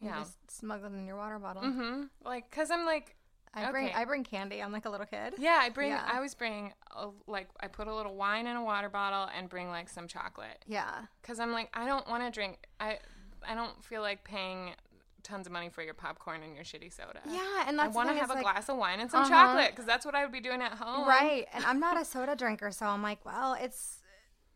[0.00, 0.18] You Yeah.
[0.20, 1.62] just smuggle it in your water bottle.
[1.62, 2.02] Mm-hmm.
[2.24, 3.16] Like, cause I'm like,
[3.54, 3.94] I bring Okay.
[3.94, 4.60] I bring candy.
[4.62, 5.34] I'm like a little kid.
[5.38, 6.02] yeah, I bring, Yeah.
[6.10, 9.48] I always bring, a, like, I put a little wine in a water bottle and
[9.48, 10.64] bring like some chocolate.
[10.66, 10.90] Yeah.
[11.22, 12.58] Cause I'm like, I don't want to drink.
[12.80, 12.98] I,
[13.46, 14.74] I don't feel like paying
[15.22, 17.20] tons of money for your popcorn and your shitty soda.
[17.26, 19.20] Yeah, and I that's the want to have a like- glass of wine and some
[19.22, 19.30] Uh-huh.
[19.30, 21.06] chocolate because that's what I would be doing at home.
[21.08, 21.46] Right.
[21.54, 24.00] And I'm not a soda drinker, so I'm like, well, it's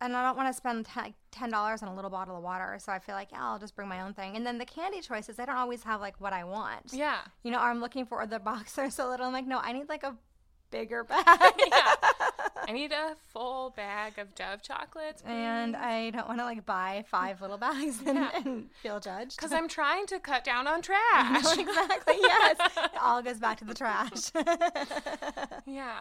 [0.00, 0.86] and I don't want to spend
[1.30, 3.74] ten dollars on a little bottle of water, so I feel like yeah, I'll just
[3.76, 4.36] bring my own thing.
[4.36, 6.92] And then the candy choices, they don't always have like what I want.
[6.92, 7.18] Yeah.
[7.42, 9.26] You know, or I'm looking for the box are so little.
[9.26, 10.16] I'm like, no, I need like a
[10.70, 11.26] bigger bag.
[11.70, 11.94] yeah.
[12.68, 15.22] I need a full bag of Dove chocolates.
[15.24, 18.30] and I don't want to like buy five little bags and, Yeah.
[18.34, 19.36] and feel judged.
[19.36, 21.56] Because I'm trying to cut down on No, trash.
[21.58, 22.16] exactly.
[22.20, 24.30] Yes, it all goes back to the trash.
[25.66, 26.00] yeah.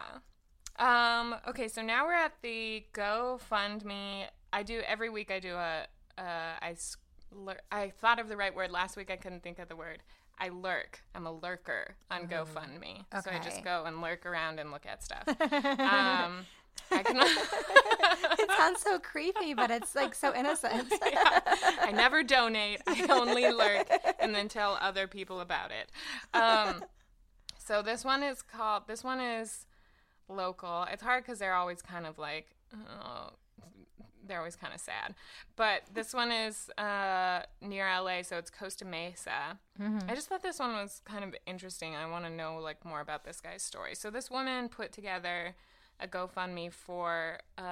[0.78, 4.24] Um, okay, so now we're at the GoFundMe.
[4.52, 5.30] I do every week.
[5.30, 5.86] I do a.
[6.16, 6.74] Uh, I
[7.70, 9.10] I thought of the right word last week.
[9.10, 10.02] I couldn't think of the word.
[10.40, 11.02] I lurk.
[11.14, 13.04] I'm a lurker on GoFundMe.
[13.12, 13.20] Okay.
[13.24, 15.24] So I just go and lurk around and look at stuff.
[15.78, 16.46] Um,
[16.92, 17.16] I can.
[18.38, 20.92] it sounds so creepy, but it's like so innocent.
[21.10, 21.40] Yeah.
[21.80, 22.80] I never donate.
[22.86, 23.88] I only lurk
[24.20, 25.90] and then tell other people about it.
[26.36, 26.84] Um,
[27.58, 28.84] so this one is called.
[28.86, 29.66] This one is
[30.28, 30.86] local.
[30.92, 32.54] It's hard because they're always kind of like.
[32.74, 33.30] Oh,
[34.26, 35.14] they're always kind of sad,
[35.56, 39.58] but this one is uh, near LA, so it's Costa Mesa.
[40.06, 41.96] I just thought this one was kind of interesting.
[41.96, 43.94] I want to know like more about this guy's story.
[43.94, 45.54] So this woman put together
[45.98, 47.62] a GoFundMe for uh,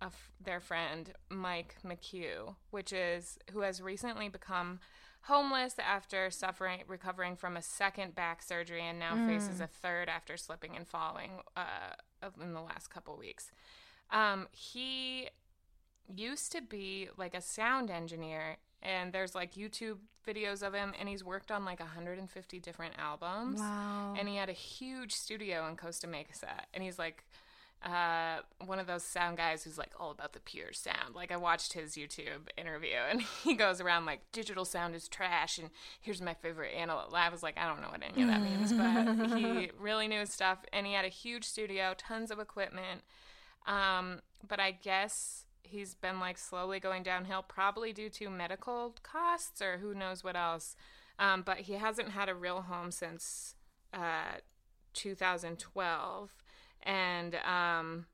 [0.00, 4.78] a f- their friend Mike McHugh, which is who has recently become
[5.22, 10.36] homeless after suffering recovering from a second back surgery and now faces a third after
[10.36, 11.94] slipping and falling uh,
[12.42, 13.50] in the last couple weeks.
[14.10, 15.28] Um, he
[16.14, 21.08] used to be like a sound engineer and there's like YouTube videos of him and
[21.08, 24.14] he's worked on like 150 different albums Wow.
[24.18, 27.24] and he had a huge studio in Costa Mesa and he's like
[27.84, 31.14] uh, one of those sound guys who's like all about the pure sound.
[31.14, 35.58] Like I watched his YouTube interview and he goes around like digital sound is trash
[35.58, 37.12] and here's my favorite analog.
[37.12, 40.20] I was like, I don't know what any of that means, but he really knew
[40.20, 43.02] his stuff and he had a huge studio, tons of equipment.
[43.66, 49.60] Um, but I guess he's been like slowly going downhill, probably due to medical costs
[49.60, 50.76] or who knows what else.
[51.18, 53.54] Um, but he hasn't had a real home since
[53.92, 54.38] uh,
[54.94, 56.30] 2012,
[56.84, 58.06] and um,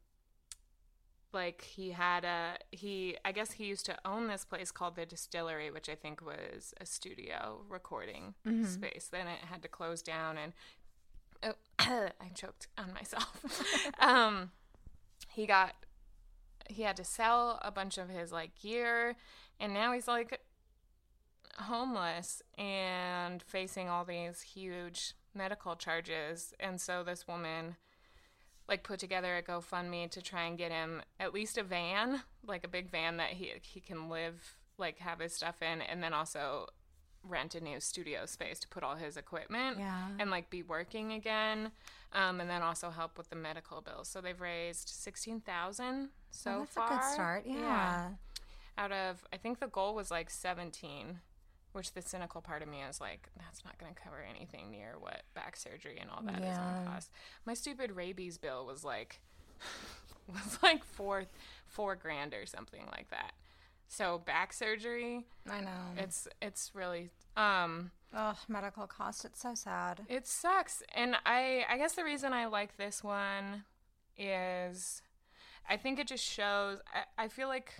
[1.32, 5.06] like he had a he I guess he used to own this place called the
[5.06, 8.34] Distillery, which I think was a studio recording
[8.66, 9.08] space.
[9.10, 10.52] Then it had to close down, and
[11.42, 11.54] oh,
[12.20, 13.62] I choked on myself.
[14.00, 14.50] um,
[15.30, 15.74] he got
[16.68, 19.16] he had to sell a bunch of his like gear,
[19.60, 20.40] and now he's like
[21.60, 26.54] homeless and facing all these huge medical charges.
[26.60, 27.76] And so this woman
[28.68, 32.64] like put together a GoFundMe to try and get him at least a van, like
[32.64, 36.12] a big van that he he can live like have his stuff in and then
[36.12, 36.66] also
[37.24, 40.08] rent a new studio space to put all his equipment Yeah.
[40.20, 41.72] and like be working again.
[42.12, 44.08] Um, and then also help with the medical bills.
[44.08, 46.86] So they've raised 16,000 so Oh, that's far.
[46.86, 47.42] a good start.
[47.46, 48.08] Yeah.
[48.78, 51.18] Out of I think the goal was like 17
[51.78, 54.96] which the cynical part of me is like, that's not going to cover anything near
[54.98, 57.10] what back surgery and all that is going to cost.
[57.46, 59.20] My stupid rabies bill was like,
[60.26, 61.24] was like four,
[61.66, 63.32] four grand or something like that.
[63.86, 65.70] So back surgery, I know.
[65.96, 69.24] it's it's really um Ugh, medical cost.
[69.24, 70.00] It's so sad.
[70.08, 70.82] it sucks.
[70.94, 73.64] And I I guess the reason I like this one
[74.18, 75.00] is
[75.68, 77.74] I think it just shows I, I feel like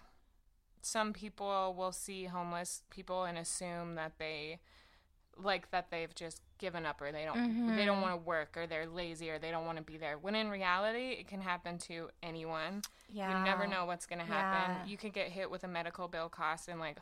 [0.83, 4.59] some people will see homeless people and assume that they
[5.41, 8.67] like that they've just given up or they don't they don't want to work or
[8.67, 11.79] they're lazy or they don't want to be there when in reality it can happen
[11.79, 13.39] to anyone Yeah.
[13.39, 14.87] you never know what's going to happen Yeah.
[14.91, 16.99] you could get hit with a medical bill cost and like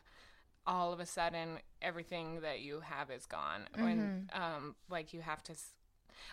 [0.66, 4.42] all of a sudden everything that you have is gone when Mm-hmm.
[4.42, 5.54] um like you have to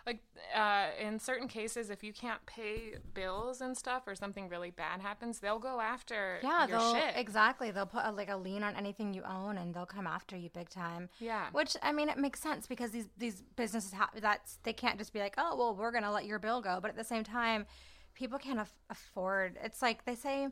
[0.05, 0.19] like
[0.55, 5.01] uh in certain cases if you can't pay bills and stuff or something really bad
[5.01, 7.71] happens they'll go after Yeah, your they'll shit exactly.
[7.71, 10.49] They'll put a, like a lien on anything you own, and they'll come after you
[10.49, 11.09] big time.
[11.19, 11.47] Yeah.
[11.51, 15.13] Which I mean, it makes sense because these these businesses have that's they can't just
[15.13, 16.79] be like, oh well, we're gonna let your bill go.
[16.81, 17.65] But at the same time,
[18.13, 19.57] people can't af- afford.
[19.63, 20.47] It's like they say.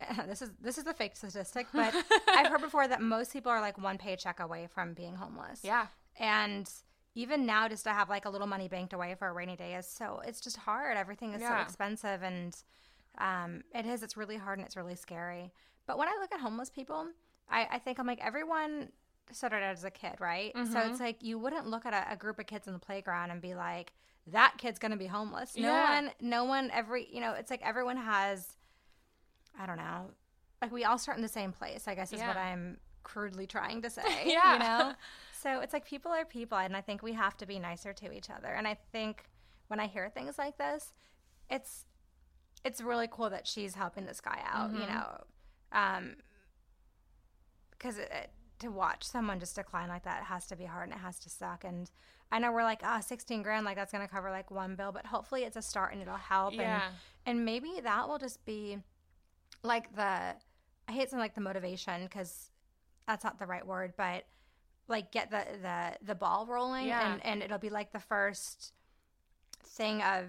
[0.26, 1.94] This is this is a fake statistic, but
[2.28, 5.60] I've heard before that most people are like one paycheck away from being homeless.
[5.62, 5.86] yeah
[6.18, 6.68] and
[7.14, 9.74] even now just to have like a little money banked away for a rainy day
[9.74, 10.96] is so it's just hard.
[10.96, 12.56] Everything is so expensive and
[13.18, 15.52] um, it is it's really hard and it's really scary.
[15.86, 17.06] But when i look at homeless people
[17.50, 18.88] i, I think i'm like everyone
[19.32, 20.52] started out as a kid right?
[20.54, 20.90] So Mm-hmm.
[20.90, 23.40] it's like you wouldn't look at a, a group of kids in the playground and
[23.42, 23.92] be like
[24.28, 25.56] that kid's gonna be homeless.
[25.56, 25.90] No Yeah.
[26.00, 28.56] one no one every you know it's like everyone has
[29.58, 30.10] i don't know
[30.62, 33.82] like we all start in the same place i guess is what i'm crudely trying
[33.82, 34.52] to say Yeah.
[34.54, 34.92] you know
[35.42, 38.12] so it's like people are people, and I think we have to be nicer to
[38.12, 38.48] each other.
[38.48, 39.24] And I think
[39.68, 40.92] when I hear things like this,
[41.50, 41.86] it's
[42.64, 44.70] it's really cool that she's helping this guy out.
[44.72, 44.94] You Mm-hmm.
[44.94, 45.24] know,
[45.72, 46.16] um,
[47.70, 50.92] because it, it, to watch someone just decline like that has to be hard and
[50.96, 51.64] it has to suck.
[51.64, 51.90] And
[52.30, 55.06] I know we're like, ah, 16 grand, like that's gonna cover like one bill, but
[55.06, 56.54] hopefully it's a start and it'll help.
[56.54, 56.82] Yeah.
[56.84, 56.94] And
[57.26, 58.78] and maybe that will just be
[59.64, 60.34] like the
[60.88, 62.50] I hate saying like the motivation because
[63.06, 64.24] that's not the right word, but
[64.92, 67.12] like get the the the ball rolling Yeah.
[67.14, 68.72] and and it'll be like the first
[69.64, 70.26] thing of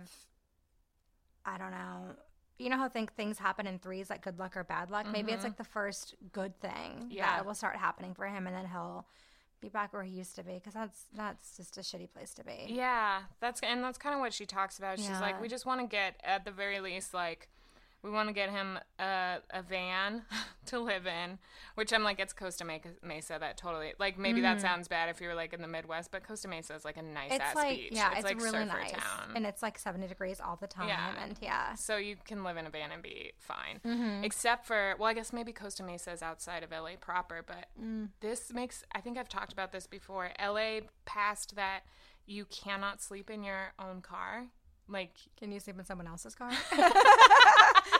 [1.45, 2.15] I don't know.
[2.57, 5.05] You know how think things happen in threes, like good luck or bad luck.
[5.11, 7.11] Maybe it's like the first good thing Mm-hmm.
[7.11, 7.35] Yeah.
[7.37, 9.05] that will start happening for him, and then he'll
[9.59, 10.53] be back where he used to be.
[10.53, 12.67] Because that's that's just a shitty place to be.
[12.69, 14.97] Yeah, that's and that's kind of what she talks about.
[14.99, 17.49] She's like, we just want to get at the very least like
[18.03, 20.23] we want to get him a, a van
[20.67, 21.39] to live in,
[21.75, 22.65] which I'm like, it's Costa
[23.01, 23.37] Mesa.
[23.39, 26.27] That totally like maybe that sounds bad if you were like in the Midwest, but
[26.27, 27.31] Costa Mesa is like a nice.
[27.31, 27.89] It's ass like beach.
[27.93, 29.31] yeah, it's, it's, like really nice, town.
[29.35, 31.11] and it's like seventy degrees all the time, Yeah.
[31.23, 33.79] and yeah, so you can live in a van and be fine.
[33.85, 34.23] Mm-hmm.
[34.23, 38.09] Except for, well, I guess maybe Costa Mesa is outside of LA proper, but Mm.
[38.19, 40.31] this makes, I think I've talked about this before.
[40.39, 41.81] LA passed that
[42.25, 44.45] you cannot sleep in your own car.
[44.87, 46.51] Like, Can you sleep in someone else's car?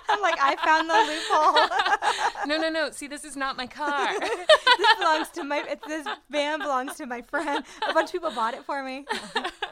[0.10, 2.48] I'm like, I found the loophole.
[2.48, 2.92] no, no, no.
[2.92, 4.20] See, this is not my car.
[4.20, 5.64] this belongs to my.
[5.68, 7.64] It's, this van belongs to my friend.
[7.88, 9.06] A bunch of people bought it for me.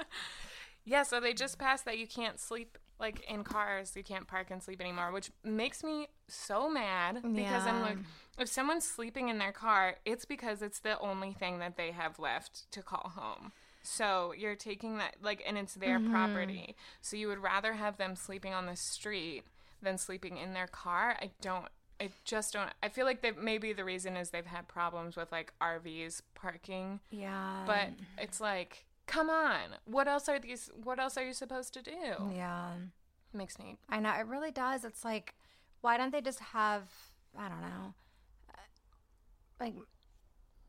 [0.85, 3.93] yeah, so they just passed that you can't sleep like in cars.
[3.95, 7.97] You can't park and sleep anymore, which makes me so mad because I'm like,
[8.39, 12.19] if someone's sleeping in their car, it's because it's the only thing that they have
[12.19, 13.51] left to call home.
[13.83, 16.11] So you're taking that like, and it's their mm-hmm.
[16.11, 16.75] property.
[17.01, 19.43] So you would rather have them sleeping on the street
[19.81, 21.17] than sleeping in their car.
[21.21, 21.67] I don't.
[21.99, 22.69] I just don't.
[22.81, 26.99] I feel like that maybe the reason is they've had problems with like RVs parking
[27.11, 27.63] Yeah.
[27.67, 31.81] but it's like come on what else are these what else are you supposed to
[31.81, 31.91] do
[32.33, 32.71] yeah,
[33.33, 34.83] makes me I know it really does.
[34.83, 35.35] It's like,
[35.81, 36.83] why don't they just have?
[37.37, 37.93] I don't know,
[38.49, 38.57] uh,
[39.59, 39.75] like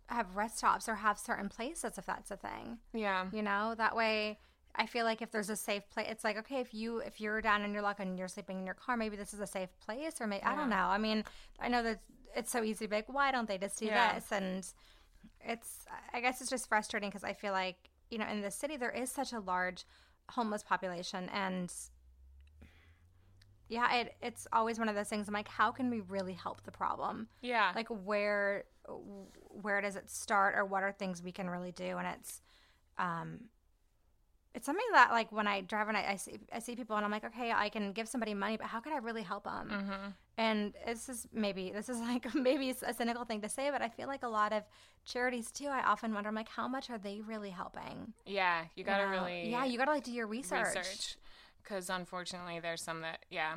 [0.08, 2.78] have rest stops or have certain places if that's a thing.
[2.92, 4.38] yeah You know, that way
[4.74, 7.40] I feel like if there's a safe place, it's like okay, if you if you're
[7.40, 9.68] down in your luck and you're sleeping in your car, maybe this is a safe
[9.84, 10.76] place, or maybe I don't know.
[10.76, 11.24] I mean,
[11.60, 12.00] I know that
[12.34, 14.14] it's so easy to be like, why don't they just do Yeah.
[14.14, 14.32] this?
[14.32, 14.66] And
[15.40, 17.76] it's I guess it's just frustrating because I feel like
[18.10, 19.84] you know in the city there is such a large
[20.30, 21.72] homeless population and
[23.68, 26.62] yeah it, it's always one of those things i'm like how can we really help
[26.64, 27.72] the problem Yeah.
[27.74, 28.64] like where
[29.48, 32.40] where does it start or what are things we can really do and it's
[32.98, 33.44] um
[34.54, 37.04] it's something that like when i drive and I, I see i see people and
[37.04, 39.70] i'm like okay i can give somebody money but how could i really help them
[39.70, 40.10] mm-hmm.
[40.36, 43.88] and this is maybe this is like maybe a cynical thing to say but i
[43.88, 44.62] feel like a lot of
[45.04, 48.64] charities too i often wonder i'm like how much are they really helping Yeah.
[48.76, 49.10] You got to know?
[49.10, 51.16] really yeah you gotta like do your research, research
[51.62, 53.54] because unfortunately there's some that yeah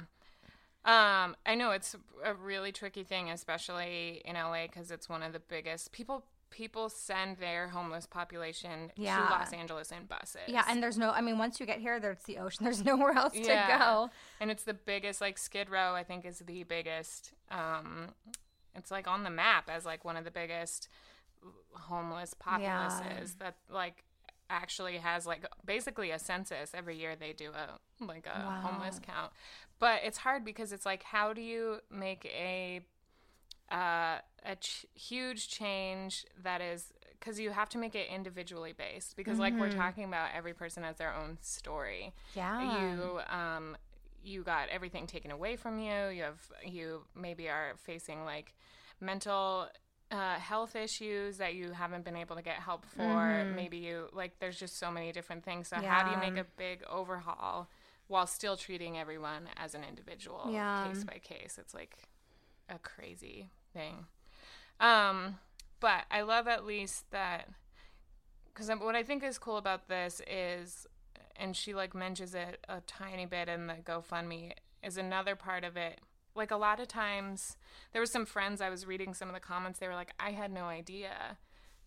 [0.86, 5.34] um i know it's a really tricky thing especially in la because it's one of
[5.34, 6.24] the biggest people
[6.56, 9.18] people send their homeless population Yeah.
[9.18, 12.00] to los angeles in buses yeah and there's no i mean once you get here
[12.00, 13.68] there's the ocean there's nowhere else Yeah.
[13.68, 18.10] to go and it's the biggest like skid row i think is the biggest um
[18.74, 20.88] it's like on the map as like one of the biggest
[21.74, 24.04] homeless populaces that like
[24.50, 28.62] actually has like basically a census every year they do a like a Wow.
[28.64, 29.32] homeless count
[29.80, 32.82] but it's hard because it's like how do you make a
[33.72, 39.16] uh, a ch- huge change that is because you have to make it individually based
[39.18, 42.14] because like we're talking about every person has their own story.
[42.36, 42.62] Yeah.
[42.94, 43.78] You um
[44.24, 46.08] you got everything taken away from you.
[46.10, 48.54] You have you maybe are facing like
[49.02, 49.68] mental
[50.12, 53.44] uh, health issues that you haven't been able to get help for.
[53.56, 55.68] Maybe you like there's just so many different things.
[55.70, 57.68] So how do you make a big overhaul
[58.08, 60.84] while still treating everyone as an individual Yeah.
[60.84, 61.58] case by case?
[61.60, 61.98] It's like
[62.70, 64.06] a crazy thing
[64.80, 65.38] um
[65.80, 67.50] but i love at least that
[68.56, 70.88] because what I think is cool about this is,
[71.36, 75.76] and she like mentions it a tiny bit in the GoFundMe, is another part of
[75.76, 76.00] it.
[76.36, 77.58] Like a lot of times,
[77.92, 79.80] there were some friends I was reading some of the comments.
[79.80, 81.38] They were like, "I had no idea,"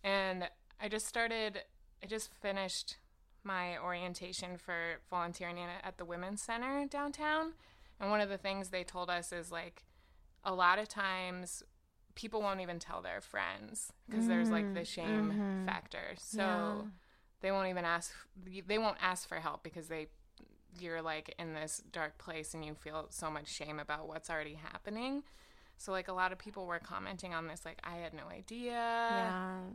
[0.03, 0.47] and
[0.79, 1.63] I just started.
[2.03, 2.97] I just finished
[3.43, 7.53] my orientation for volunteering at- the Women's Center downtown,
[7.99, 9.85] and one of the things they told us is like,
[10.43, 11.63] a lot of times
[12.15, 15.33] people won't even tell their friends because there's like the shame
[15.65, 16.13] factor.
[16.17, 16.73] So Yeah.
[17.41, 18.11] they won't even ask
[18.67, 20.07] they won't ask for help because they
[20.79, 24.55] you're like in this dark place and you feel so much shame about what's already
[24.55, 25.23] happening.
[25.77, 28.71] So like a lot of people were commenting on this like I had no idea.
[29.15, 29.33] yeah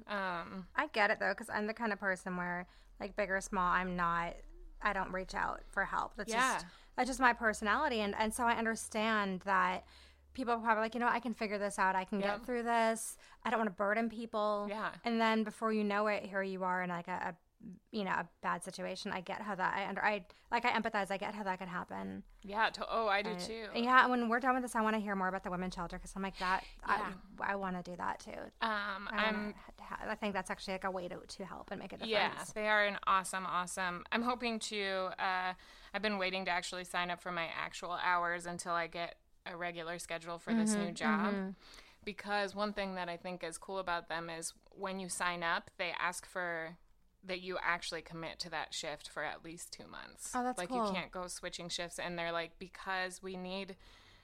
[0.08, 2.66] Um I get it though, because I'm the kind of person where,
[3.00, 4.34] like, big or small, I'm not.
[4.82, 6.12] I don't reach out for help.
[6.16, 6.54] That's Yeah.
[6.54, 9.84] just that's just my personality, and and so I understand that
[10.34, 11.94] people are probably like, you know, I can figure this out.
[11.96, 12.28] I can Yep.
[12.38, 13.16] get through this.
[13.44, 14.66] I don't want to burden people.
[14.68, 14.90] Yeah.
[15.04, 17.34] And then before you know it, here you are in like a, a
[17.92, 19.10] you know a bad situation.
[19.10, 21.10] I get how that I under I like I empathize.
[21.10, 22.22] I get how that could happen.
[22.42, 23.64] yeah, to, oh, I do And- too.
[23.74, 24.06] Yeah.
[24.06, 26.12] When we're done with this, I want to hear more about the women's shelter because
[26.14, 26.62] I'm like that.
[26.86, 27.12] Yeah.
[27.40, 28.32] I, I want to do that too.
[28.60, 31.80] Um I, I'm ha- I think that's actually like a way to, to help and
[31.80, 32.10] make a difference.
[32.12, 34.04] Yeah, they are an awesome, awesome.
[34.12, 35.10] I'm hoping to.
[35.18, 35.54] Uh,
[35.94, 39.14] I've been waiting to actually sign up for my actual hours until I get
[39.46, 41.34] a regular schedule for this new mm-hmm, job.
[41.34, 41.48] Mm-hmm.
[42.04, 45.70] Because one thing that I think is cool about them is when you sign up,
[45.78, 46.76] they ask for
[47.26, 50.32] that you actually commit to that shift for at least two months.
[50.34, 50.86] Oh, that's like cool.
[50.86, 53.76] you can't go switching shifts, and they're like because we need,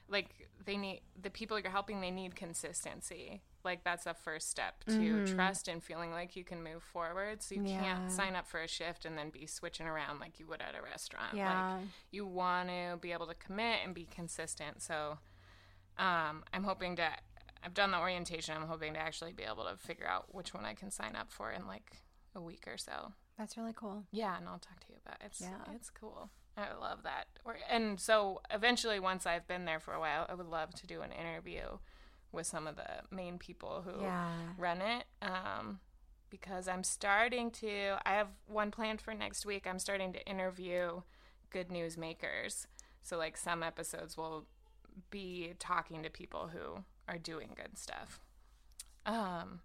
[0.07, 2.01] like they need the people you're helping.
[2.01, 3.41] They need consistency.
[3.63, 7.41] Like that's a first step to trust and feeling like you can move forward.
[7.43, 7.67] So you Mm-hmm.
[7.71, 7.81] Yeah.
[7.81, 10.75] can't sign up for a shift and then be switching around like you would at
[10.77, 11.33] a restaurant.
[11.35, 11.75] Yeah.
[11.75, 14.81] Like you want to be able to commit and be consistent.
[14.81, 15.17] So
[15.97, 17.07] um, I'm hoping to.
[17.63, 18.55] I've done the orientation.
[18.55, 21.31] I'm hoping to actually be able to figure out which one I can sign up
[21.31, 21.91] for in like
[22.35, 23.13] a week or so.
[23.37, 24.03] That's really cool.
[24.11, 25.27] Yeah, and I'll talk to you about it.
[25.27, 25.73] It's Yeah.
[25.75, 26.29] it's cool.
[26.57, 27.25] I love that.
[27.45, 30.87] Or and so eventually, once I've been there for a while, I would love to
[30.87, 31.61] do an interview
[32.31, 34.31] with some of the main people who Yeah.
[34.57, 35.05] run it.
[35.21, 35.79] Um,
[36.29, 37.97] because I'm starting to.
[38.05, 39.67] I have one planned for next week.
[39.67, 41.01] I'm starting to interview
[41.49, 42.67] good news makers.
[43.01, 44.45] So like some episodes will
[45.09, 48.21] be talking to people who are doing good stuff.
[49.05, 49.59] Um.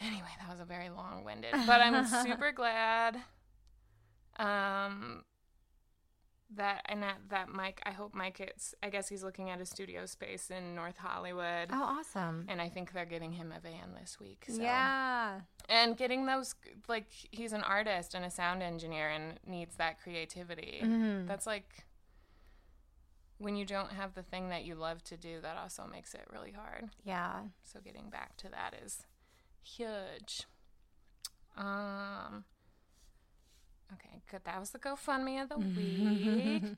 [0.00, 3.20] Anyway, that was a very long-winded, but I'm super glad.
[4.38, 5.24] Um.
[6.56, 7.80] That and that that Mike.
[7.86, 8.74] I hope Mike is.
[8.82, 12.46] I guess he's looking at a studio space in North Hollywood, Oh, awesome.
[12.48, 14.46] and I think they're getting him a van this week.
[14.48, 14.60] So.
[14.60, 15.42] Yeah.
[15.68, 16.56] and getting those
[16.88, 20.80] like he's an artist and a sound engineer and needs that creativity.
[20.82, 21.28] Mhm.
[21.28, 21.84] That's like
[23.38, 25.40] when you don't have the thing that you love to do.
[25.40, 26.90] That also makes it really hard.
[27.04, 27.42] Yeah.
[27.62, 29.06] So getting back to that is
[29.62, 30.46] huge.
[31.56, 32.44] Um
[33.94, 34.40] Okay, good.
[34.44, 35.56] That was the GoFundMe of the
[36.66, 36.76] week.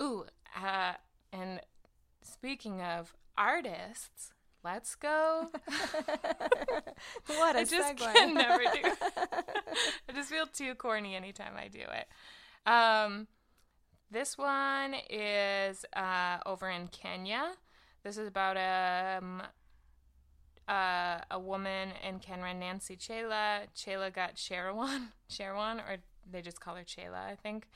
[0.00, 0.24] Ooh,
[0.60, 0.92] uh,
[1.32, 1.60] and
[2.22, 4.32] speaking of artists,
[4.64, 5.48] let's go.
[7.26, 8.12] What a I just segue.
[8.14, 8.80] can never do.
[10.08, 12.70] I just feel too corny anytime I do it.
[12.70, 13.26] Um,
[14.10, 17.52] this one is uh, over in Kenya.
[18.02, 19.42] This is about um,
[20.68, 23.62] uh, a woman in Kenya, Nancy Chela.
[23.74, 25.96] Chela got Sherwan, Cherwon, or
[26.30, 27.68] they just call her Chela, I think.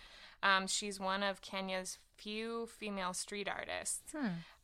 [0.43, 4.13] Um, she's one of Kenya's few female street artists,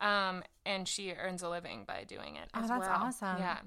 [0.00, 2.48] um, and she earns a living by doing it.
[2.52, 2.60] Hmm.
[2.60, 3.02] Oh, as that's well.
[3.04, 3.38] awesome.
[3.38, 3.58] Yeah,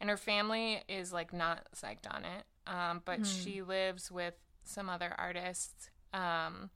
[0.00, 3.24] and her family is like not psyched on it, um, but Hmm.
[3.24, 5.90] she lives with some other artists.
[6.12, 6.70] Um,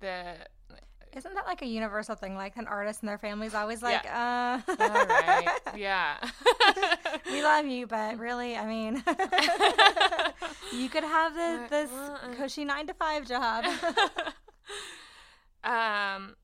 [0.00, 0.36] the
[1.16, 2.34] Isn't that like a universal thing?
[2.34, 6.16] Like an artist and their family's always like, uh, all right, yeah.
[7.30, 9.02] we love you, but really, I mean,
[10.72, 12.34] you could have this, this uh-uh.
[12.34, 13.64] cushy nine to five job.
[15.62, 16.34] um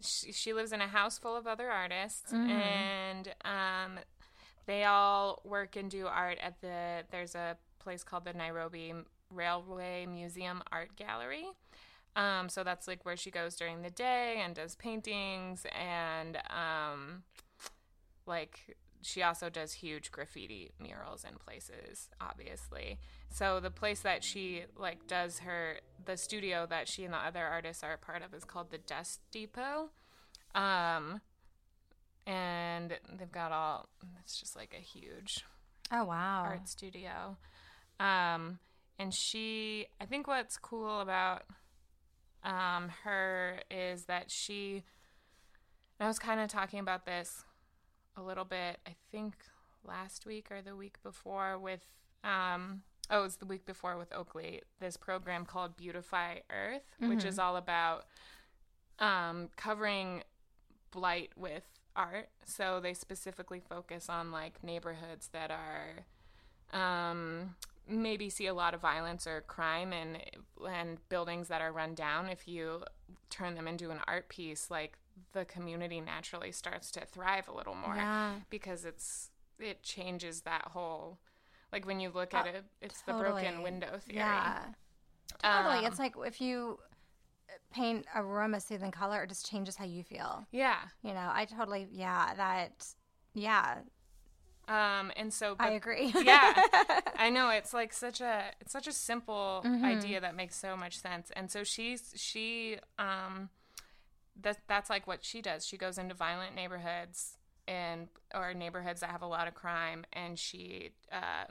[0.00, 4.00] she, she lives in a house full of other artists and um
[4.66, 8.92] they all work and do art at the there's a place called the Nairobi
[9.30, 11.46] Railway Museum Art Gallery.
[12.14, 17.22] Um, so that's like where she goes during the day and does paintings and um,
[18.26, 22.98] like she also does huge graffiti murals in places obviously
[23.30, 27.44] so the place that she like does her the studio that she and the other
[27.44, 29.90] artists are a part of is called the dust depot
[30.54, 31.20] um
[32.28, 33.88] and they've got all
[34.20, 35.42] it's just like a huge
[35.92, 36.44] oh wow!
[36.44, 37.36] art studio.
[38.00, 38.58] Um,
[38.98, 41.44] and she, I think what's cool about
[42.44, 44.82] um, her is that she,
[46.00, 47.44] I was kind of talking about this
[48.16, 49.34] a little bit, I think
[49.86, 51.86] last week or the week before with,
[52.24, 57.24] um, oh, it was the week before with Oakley, this program called Beautify Earth, which
[57.24, 58.06] is all about
[58.98, 60.22] um, covering
[60.90, 61.64] blight with
[61.96, 62.28] art.
[62.44, 66.04] So they specifically focus on like neighborhoods that are
[66.78, 67.54] um,
[67.88, 70.18] maybe see a lot of violence or crime and
[70.68, 72.28] and buildings that are run down.
[72.28, 72.84] If you
[73.30, 74.98] turn them into an art piece, like
[75.32, 78.34] the community naturally starts to thrive a little more Yeah.
[78.50, 81.18] because it's it changes that whole
[81.72, 83.62] like when you look at Oh, it, it's the broken totally.
[83.64, 84.16] window theory.
[84.18, 84.58] Yeah,
[85.42, 85.78] totally.
[85.78, 86.78] Um, it's like if you
[87.70, 90.46] paint a room a soothing color, it just changes how you feel.
[90.52, 90.76] yeah.
[91.02, 92.86] You know, I totally, yeah, that,
[93.34, 93.78] yeah,
[94.68, 96.12] Um, and so I agree.
[96.20, 96.62] yeah
[97.16, 99.84] i know it's like such a it's such a simple Mm-hmm.
[99.84, 103.50] idea that makes so much sense and so she's she um
[104.40, 107.36] that that's like what she does she goes into violent neighborhoods
[107.68, 111.44] and or neighborhoods that have a lot of crime and she uh,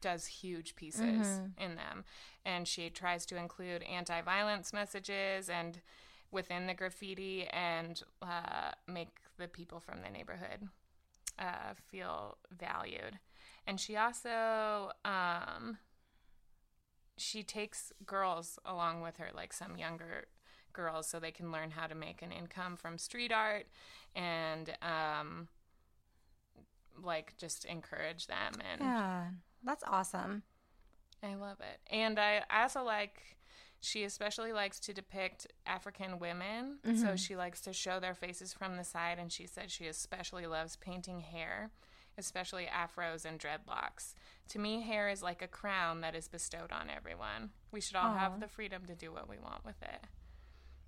[0.00, 1.52] does huge pieces Mm-hmm.
[1.58, 2.04] in them
[2.44, 5.80] and she tries to include anti-violence messages and
[6.30, 10.68] within the graffiti and uh, make the people from the neighborhood
[11.38, 13.18] uh, feel valued.
[13.66, 15.78] And she also um,
[17.16, 20.26] she takes girls along with her, like some younger
[20.72, 23.66] girls, so they can learn how to make an income from street art
[24.14, 25.48] and um,
[27.02, 28.54] like just encourage them.
[28.72, 29.24] And yeah,
[29.62, 30.42] that's awesome.
[31.22, 31.80] I love it.
[31.90, 33.36] And I I also like
[33.84, 36.78] she especially likes to depict African women.
[36.84, 37.16] So mm-hmm.
[37.16, 40.76] she likes to show their faces from the side and she said she especially loves
[40.76, 41.70] painting hair,
[42.16, 44.14] especially afros and dreadlocks.
[44.48, 47.50] To me hair is like a crown that is bestowed on everyone.
[47.72, 50.00] We should all have the freedom to do what we want with it.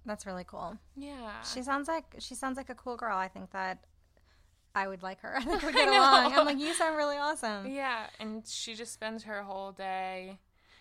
[0.06, 0.78] That's really cool.
[0.96, 1.42] Yeah.
[1.42, 3.16] She sounds like she sounds like a cool girl.
[3.16, 3.84] I think that
[4.74, 5.34] I would like her.
[5.36, 6.32] I think we'd get along.
[6.32, 7.66] I'm like, you sound really awesome.
[7.66, 10.38] Yeah, and she just spends her whole day.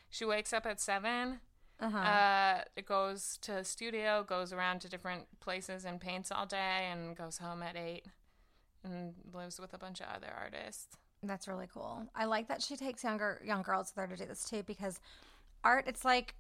[0.09, 1.39] She wakes up at 7
[1.79, 1.97] Uh-huh.
[1.97, 7.15] Uh, it goes to studio, goes around to different places and paints all day, and
[7.17, 8.05] goes home at eight,
[8.83, 10.95] and lives with a bunch of other artists.
[11.21, 12.03] That's really cool.
[12.15, 14.99] I like that she takes younger young girls there to do this too because
[15.63, 16.35] art it's like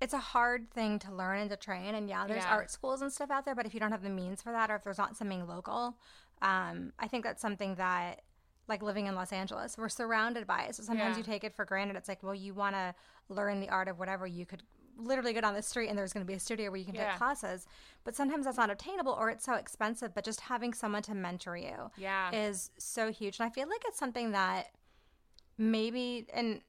[0.00, 2.50] it's a hard thing to learn and to train and yeah there's Yeah.
[2.54, 4.70] art schools and stuff out there but if you don't have the means for that
[4.70, 5.96] or if there's not something local
[6.42, 8.22] um, i think that's something that
[8.68, 11.18] like living in los angeles we're surrounded by it so sometimes Yeah.
[11.18, 12.94] you take it for granted it's like well you want to
[13.28, 14.62] learn the art of whatever you could
[14.98, 16.94] literally go down the street and there's going to be a studio where you can
[16.94, 17.10] Yeah.
[17.10, 17.66] take classes
[18.04, 21.56] but sometimes that's not obtainable or it's so expensive but just having someone to mentor
[21.56, 22.30] you Yeah.
[22.34, 24.68] is so huge and i feel like it's something that
[25.58, 26.60] maybe and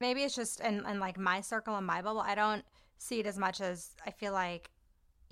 [0.00, 2.64] maybe it's just in, in like my circle and my bubble i don't
[2.98, 4.70] see it as much as i feel like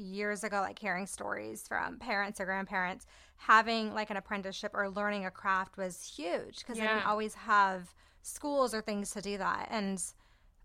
[0.01, 5.27] years ago like hearing stories from parents or grandparents having like an apprenticeship or learning
[5.27, 9.69] a craft was huge because they didn't always have schools or things to do that.
[9.71, 10.03] And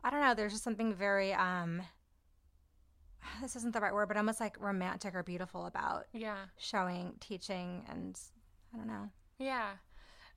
[0.04, 1.82] I don't know, there's just something very um
[3.42, 6.38] this isn't the right word, but almost like romantic or beautiful about Yeah.
[6.58, 8.20] showing, teaching, and
[8.74, 9.10] I don't know.
[9.40, 9.72] Yeah.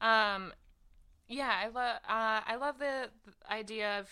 [0.01, 0.53] Um
[1.29, 4.09] yeah, I love uh I love the, the idea of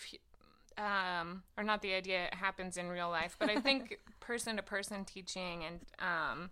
[0.77, 4.61] um or not the idea it happens in real life, but I think person to
[4.61, 6.49] person teaching and um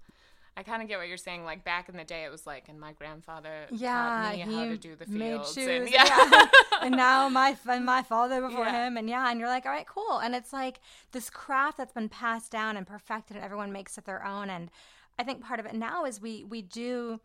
[0.57, 1.43] I kind of get what you're saying.
[1.43, 3.91] Like back in the day, it was like, and my grandfather Yeah,
[4.32, 5.53] taught me how to do the made fields.
[5.53, 5.67] shoes.
[5.67, 6.45] and, yeah.
[6.82, 8.88] and now my and my father before Yeah.
[8.88, 10.19] him, and yeah, and you're like, all right, cool.
[10.19, 10.80] And it's like
[11.11, 14.49] this craft that's been passed down and perfected, and everyone makes it their own.
[14.49, 14.71] And
[15.19, 17.19] I think part of it now is we we do.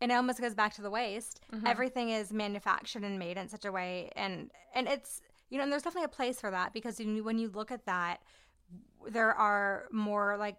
[0.00, 1.40] And it almost goes back to the waste.
[1.54, 1.64] Mm-hmm.
[1.68, 5.70] Everything is manufactured and made in such a way, and and it's you know, and
[5.72, 8.22] there's definitely a place for that because when you look at that,
[9.10, 10.56] there are more like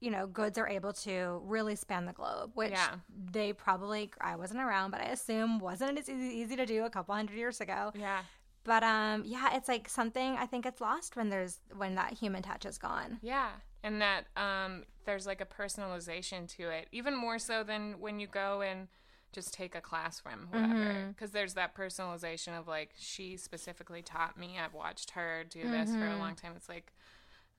[0.00, 2.94] you know goods are able to really span the globe which Yeah.
[3.30, 6.90] they probably i wasn't around but i assume wasn't as easy, easy to do a
[6.90, 8.22] couple hundred years ago yeah.
[8.64, 12.42] but um yeah it's like something i think it's lost when there's when that human
[12.42, 13.50] touch is gone Yeah,
[13.84, 18.26] and that um, there's like a personalization to it, even more so than when you
[18.28, 18.86] go and
[19.32, 21.06] just take a class from whoever.
[21.08, 24.56] Because there's that personalization of like she specifically taught me.
[24.62, 26.52] I've watched her do this for a long time.
[26.54, 26.92] It's like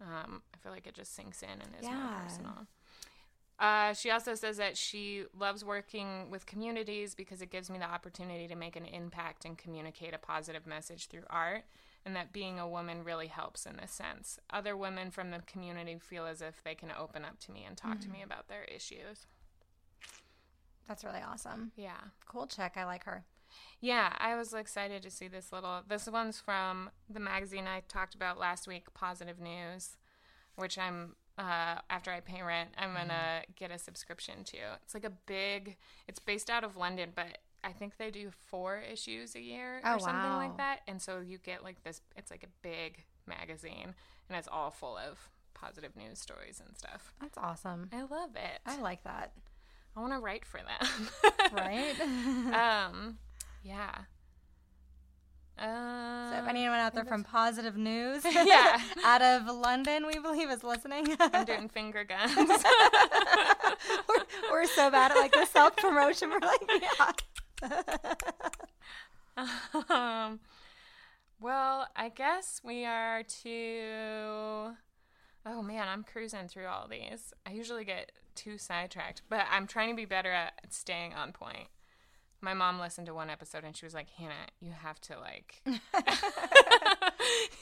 [0.03, 2.67] um, I feel like it just sinks in and is more personal.
[3.59, 7.85] Uh, she also says that she loves working with communities because it gives me the
[7.89, 11.63] opportunity to make an impact and communicate a positive message through art,
[12.05, 14.39] and that being a woman really helps in this sense.
[14.49, 17.77] Other women from the community feel as if they can open up to me and
[17.77, 19.27] talk to me about their issues.
[20.87, 21.99] that's really awesome Yeah.
[22.27, 23.23] cool chick i like her
[23.83, 25.81] Yeah, I was excited to see this little.
[25.85, 29.97] This one's from the magazine I talked about last week, Positive News,
[30.55, 34.57] which I'm uh, after I pay rent, I'm gonna get a subscription to.
[34.83, 35.75] It's like a big.
[36.07, 39.95] It's based out of London, but I think they do four issues a year or
[39.95, 40.37] Oh, something wow.
[40.37, 40.79] like that.
[40.87, 41.99] And so you get like this.
[42.15, 43.95] It's like a big magazine,
[44.29, 47.13] and it's all full of positive news stories and stuff.
[47.19, 48.59] that's awesome I love it.
[48.65, 49.33] i like that
[49.95, 51.07] I want to write for them.
[51.53, 51.99] right
[52.89, 53.17] um,
[53.63, 53.91] yeah.
[55.57, 58.81] Uh, so if anyone out there from positive news Yeah.
[59.05, 62.35] out of london we believe is listening I'm doing finger guns.
[64.09, 67.11] we're, we're so bad at like the self promotion we're like yeah
[69.89, 70.39] um,
[71.39, 74.75] well, I guess we are to.
[75.45, 77.33] Oh man, I'm cruising through all these.
[77.45, 81.67] I usually get too sidetracked, but I'm trying to be better at staying on point.
[82.43, 85.61] My mom listened to one episode and she was like, Hannah, you have to like.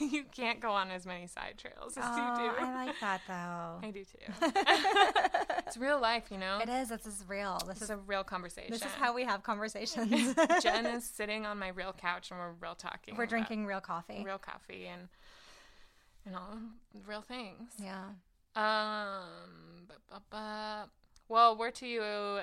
[0.00, 2.56] you can't go on as many side trails as oh, you do.
[2.58, 4.32] i like that though I do too.
[5.66, 6.58] it's real life, you know?
[6.60, 6.88] It is.
[6.88, 7.58] This is real.
[7.60, 8.72] This It's is a real conversation.
[8.72, 10.34] this is how we have conversations.
[10.60, 13.14] Jen is sitting on my real couch and we're real talking.
[13.16, 14.24] We're drinking real coffee.
[14.26, 15.08] real coffee and
[16.26, 16.58] and all
[17.06, 17.70] real things.
[17.80, 18.06] Yeah.
[18.56, 20.90] Um, bu- bu- bu-
[21.28, 22.40] well, we're to you.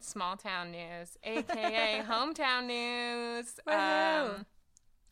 [0.00, 3.58] Small town news, aka hometown news.
[3.66, 4.46] Um,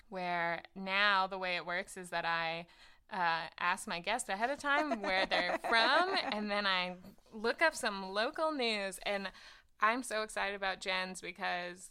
[0.08, 2.66] where now the way it works is that I
[3.12, 6.94] uh, ask my guest ahead of time where they're from, and then I
[7.32, 8.98] look up some local news.
[9.04, 9.28] And
[9.80, 11.90] I'm so excited about Jen's because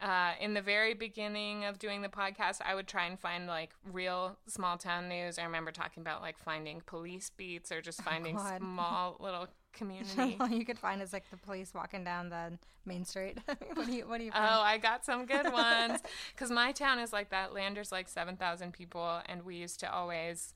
[0.00, 3.70] uh, in the very beginning of doing the podcast, I would try and find like
[3.90, 5.38] real small town news.
[5.38, 8.58] I remember talking about like finding police beats or just finding God.
[8.58, 10.36] small little community.
[10.40, 13.38] All you could find is like the police walking down the main street.
[13.74, 14.32] what do you What do you?
[14.34, 16.00] Oh, I got some good ones.
[16.34, 17.54] Because my town is like that.
[17.54, 20.54] Lander's like 7,000 people, and we used to always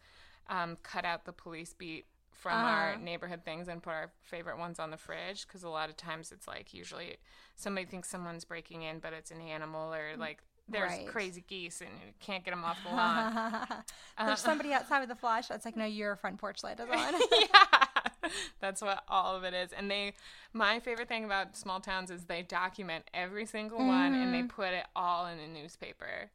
[0.49, 2.07] um, cut out the police beat
[2.41, 3.01] from our Uh-huh.
[3.03, 5.47] neighborhood things and put our favorite ones on the fridge.
[5.47, 7.16] Because a lot of times it's like usually
[7.55, 10.38] somebody thinks someone's breaking in, but it's an animal, or like
[10.68, 11.07] there's Right.
[11.07, 13.84] crazy geese and you can't get them off the lawn.
[14.24, 17.14] There's somebody outside with a flash that's like, no, your front porch light is on.
[17.41, 18.30] yeah,
[18.61, 19.72] that's what all of it is.
[19.72, 20.12] And they,
[20.53, 24.68] my favorite thing about small towns is they document every single one and they put
[24.72, 26.30] it all in a newspaper.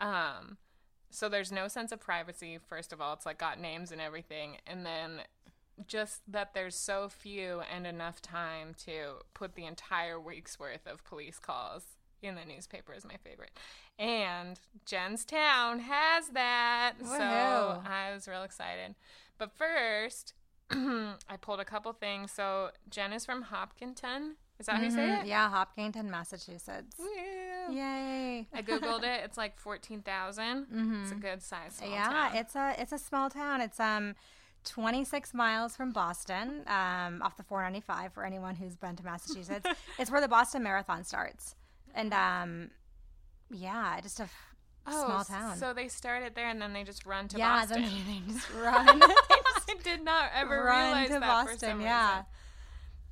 [0.00, 0.56] Um,
[1.10, 2.58] so there's no sense of privacy.
[2.66, 5.20] First of all, it's like got names and everything, and then
[5.86, 11.04] just that there's so few and enough time to put the entire week's worth of
[11.04, 11.84] police calls
[12.22, 13.50] in the newspaper is my favorite.
[13.98, 16.94] And Jen's town has that.
[17.04, 18.94] So I was real excited.
[19.38, 20.32] But first,
[20.70, 22.32] I pulled a couple things.
[22.32, 24.36] So Jen is from Hopkinton.
[24.58, 25.22] Is that how you say Mhm.
[25.22, 25.26] it?
[25.26, 26.96] Yeah, Hopkinton, Massachusetts.
[27.00, 27.70] Yeah.
[27.70, 28.46] Yay.
[28.54, 29.22] I googled it.
[29.24, 30.00] It's like fourteen
[31.02, 31.80] It's a good size.
[31.82, 31.92] Mm-hmm.
[31.92, 32.36] yeah, town.
[32.36, 33.60] it's a it's a small town.
[33.60, 34.14] It's um
[34.64, 39.66] 26 miles from Boston, um, off the 495 for anyone who's been to Massachusetts.
[39.98, 41.54] it's where the Boston Marathon starts.
[41.94, 42.70] And um
[43.50, 44.50] yeah, just a f-
[44.86, 45.56] Oh, small town.
[45.56, 47.82] So they started there and then they just run to yeah, Boston.
[47.82, 49.02] then they, they just run.
[49.02, 51.58] I did not ever run realize to that for Boston.
[51.70, 52.24] some Yeah, reason.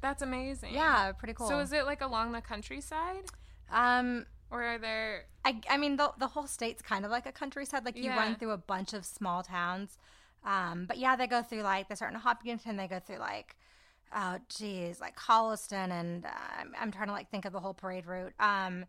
[0.02, 0.74] That's amazing.
[0.74, 1.48] yeah, pretty cool.
[1.48, 3.24] So is it like along the countryside,
[3.70, 5.24] um, or are there?
[5.44, 7.84] I, I mean, the, the whole state's kind of like a countryside.
[7.84, 8.16] Like you Yeah.
[8.18, 9.96] run through a bunch of small towns.
[10.44, 12.76] Um, but yeah, they go through like they start in Hopkinton.
[12.76, 13.56] They go through like,
[14.14, 16.28] oh geez, like Holliston, and uh,
[16.58, 18.32] I'm, I'm trying to like think of the whole parade route.
[18.40, 18.84] Um,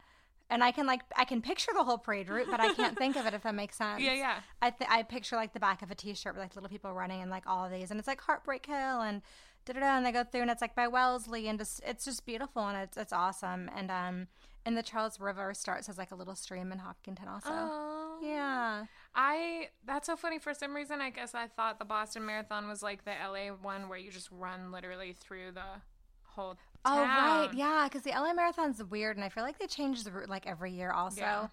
[0.49, 3.15] and I can like I can picture the whole parade route, but I can't think
[3.15, 4.01] of it if that makes sense.
[4.01, 4.39] Yeah, yeah.
[4.61, 7.21] I th- I picture like the back of a T-shirt with like little people running
[7.21, 9.21] and like all of these, and it's like Heartbreak Hill and
[9.65, 12.05] da da da, and they go through and it's like by Wellesley, and just it's
[12.05, 13.69] just beautiful and it's it's awesome.
[13.75, 14.27] And um,
[14.65, 17.49] and the Charles River starts as like a little stream in Hopkinton also.
[17.51, 18.85] Oh, Yeah.
[19.15, 20.39] I that's so funny.
[20.39, 23.89] For some reason, I guess I thought the Boston Marathon was like the LA one
[23.89, 25.81] where you just run literally through the
[26.23, 26.53] whole.
[26.55, 26.59] town.
[26.85, 30.11] Oh right, yeah, because the LA Marathon's weird, and I feel like they change the
[30.11, 31.47] route like every year also, Yeah.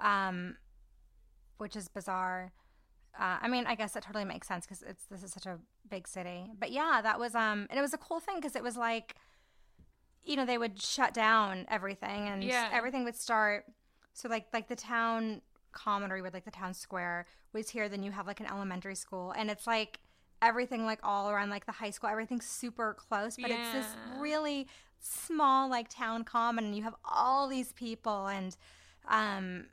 [0.00, 0.56] um,
[1.58, 2.52] which is bizarre.
[3.18, 5.58] Uh, I mean, I guess it totally makes sense because it's this is such a
[5.90, 6.50] big city.
[6.58, 9.16] But yeah, that was um, and it was a cool thing because it was like,
[10.24, 12.68] you know, they would shut down everything and Yeah.
[12.72, 13.64] everything would start.
[14.12, 15.42] So like like the town
[15.72, 17.88] commonry with like the town square was here.
[17.88, 20.00] Then you have like an elementary school, and it's like
[20.40, 22.10] everything like all around like the high school.
[22.10, 24.68] Everything's super close, but it's this really
[25.00, 28.56] small like town common, and you have all these people, and
[29.08, 29.66] um,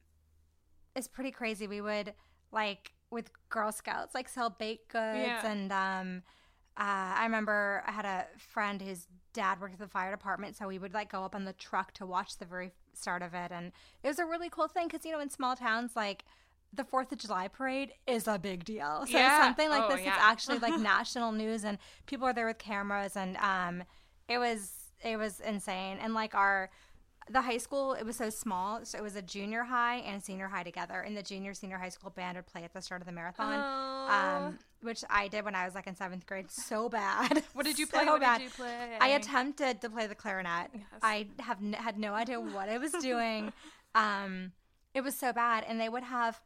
[0.96, 1.68] it's pretty crazy.
[1.68, 2.14] We would
[2.52, 5.04] like with Girl Scouts like sell baked goods,
[5.44, 5.46] Yeah.
[5.52, 6.24] and um,
[6.80, 10.68] uh, I remember I had a friend whose dad worked at the fire department, so
[10.68, 13.52] we would like go up on the truck to watch the very start of it,
[13.52, 13.72] and
[14.04, 16.24] it was a really cool thing because you know in small towns like
[16.74, 19.06] the Fourth of July parade is a big deal.
[19.08, 19.42] So Yeah.
[19.42, 23.16] something like Oh, this is actually like national news, and people are there with cameras,
[23.18, 23.84] and um,
[24.28, 24.72] it was
[25.04, 26.70] it was insane, and like our
[27.30, 30.48] the high school it was so small so it was a junior high and senior
[30.48, 33.06] high together and the junior senior high school band would play at the start of
[33.06, 33.64] the marathon
[34.10, 34.48] Oh.
[34.48, 37.78] um, which i did when i was like in seventh grade so bad What did
[37.80, 38.06] you So play?
[38.06, 38.38] what bad.
[38.40, 38.98] did you play?
[39.00, 40.84] i attempted to play the clarinet Yes.
[41.02, 43.52] i have n- had no idea what i was doing
[43.96, 44.52] um,
[44.94, 46.40] it was so bad and they would have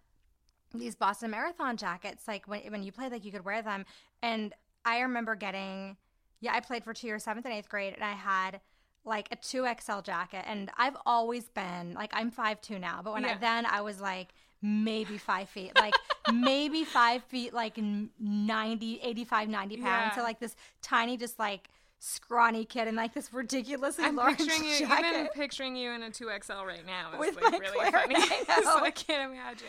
[0.73, 3.85] these boston marathon jackets like when, when you played like you could wear them
[4.21, 4.53] and
[4.85, 5.95] i remember getting
[6.41, 8.59] yeah i played for two years seventh and eighth grade and i had
[9.05, 13.35] like a 2xl jacket and i've always been like i'm 5'2 now but when I,
[13.37, 14.29] then i was like
[14.65, 15.93] maybe five feet like
[16.33, 20.15] maybe five feet like n- 90 85 90 pounds Yeah.
[20.15, 24.63] so like this tiny just like scrawny kid in like this ridiculously I'm large picturing
[24.69, 25.05] you, jacket.
[25.05, 28.15] even picturing you in a 2XL right now is With like really funny.
[28.17, 28.79] I so.
[28.83, 29.67] I can't imagine.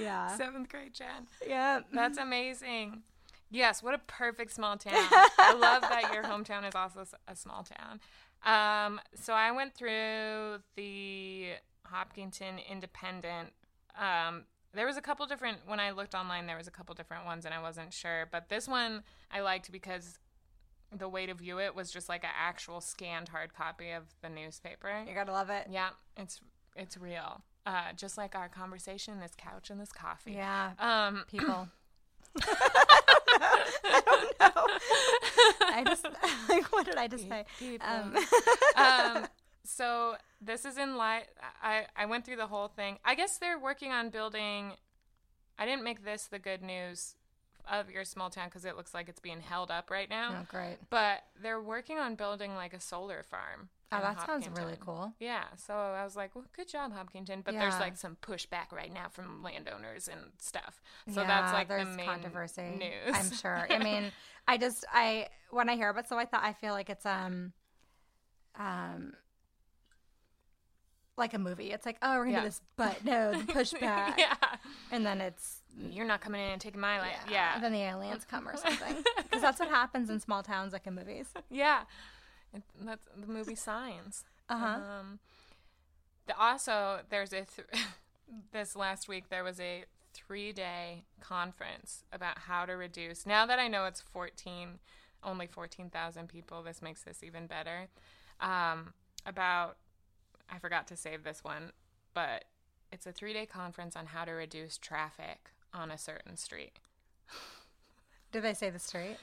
[0.00, 0.36] Yeah.
[0.36, 1.26] Seventh grade Jen.
[1.46, 3.02] yeah That's amazing.
[3.50, 4.94] Yes, what a perfect small town.
[4.94, 8.00] I love that your hometown is also a small town.
[8.44, 11.50] Um, so I went through the
[11.84, 13.52] Hopkinton Independent.
[13.98, 14.44] Um,
[14.74, 16.46] there was a couple different when I looked online.
[16.46, 18.28] There was a couple different ones, and I wasn't sure.
[18.30, 20.18] But this one I liked because
[20.96, 24.28] the way to view it was just like an actual scanned hard copy of the
[24.28, 25.02] newspaper.
[25.06, 26.40] you gotta love it Yeah, it's
[26.76, 27.42] it's real.
[27.64, 30.32] Uh, just like our conversation, this couch and this coffee.
[30.32, 31.68] yeah Um, people
[32.38, 34.66] I don't know.
[35.68, 36.04] I just
[36.48, 37.44] like what did I just say?
[37.58, 37.86] people.
[37.86, 38.16] Um,
[38.76, 39.26] um,
[39.66, 41.26] so this is in light.
[41.62, 42.98] I I went through the whole thing.
[43.04, 44.72] I guess they're working on building.
[45.58, 47.14] I didn't make this the good news
[47.70, 50.36] of your small town because it looks like it's being held up right now.
[50.40, 50.76] oh, great.
[50.90, 53.70] But they're working on building like a solar farm.
[53.92, 55.12] Oh, that sounds really cool.
[55.20, 57.42] Yeah, so I was like, well, good job, Hopkinton.
[57.44, 60.82] But there's like some pushback right now from landowners and stuff.
[61.14, 62.62] So yeah, that's like there's the main controversy.
[62.62, 63.14] news.
[63.14, 63.66] I'm sure.
[63.70, 64.10] I mean,
[64.48, 67.52] I just I when I hear about so I thought I feel like it's um
[68.58, 69.12] um
[71.16, 71.70] like a movie.
[71.72, 72.40] It's like, oh, we're gonna Yeah.
[72.40, 74.34] do this, but no, the pushback, yeah,
[74.90, 75.60] and then it's
[75.90, 77.16] you're not coming in and taking my life.
[77.30, 78.96] Yeah, and then the aliens come or something.
[79.16, 81.26] Because that's what happens in small towns, like in movies.
[81.50, 81.82] Yeah,
[82.54, 84.24] It- that's the movie Signs.
[84.48, 84.66] Uh huh.
[85.00, 85.18] Um,
[86.26, 87.68] the, also, there's a th-
[88.52, 93.26] this last week there was a three day conference about how to reduce.
[93.26, 94.78] Now that I know it's 14,
[95.22, 97.88] only 14,000 people, this makes this even better.
[98.40, 98.94] Um,
[99.26, 99.76] about
[100.50, 101.72] I forgot to save this one,
[102.14, 102.44] but
[102.92, 106.78] it's a three day conference on how to reduce traffic on a certain street.
[108.32, 109.16] Did they say the street?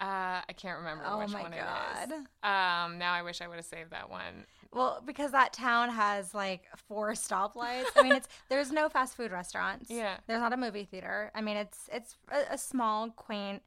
[0.00, 2.04] Uh, I can't remember Oh which my one it God.
[2.06, 2.12] is.
[2.42, 4.46] Um, now I wish I would have saved that one.
[4.72, 7.86] Well, because that town has like four stoplights.
[7.96, 9.90] I mean, it's there's no fast food restaurants.
[9.90, 10.16] Yeah.
[10.26, 11.30] There's not a movie theater.
[11.34, 13.62] I mean, it's it's a, a small, quaint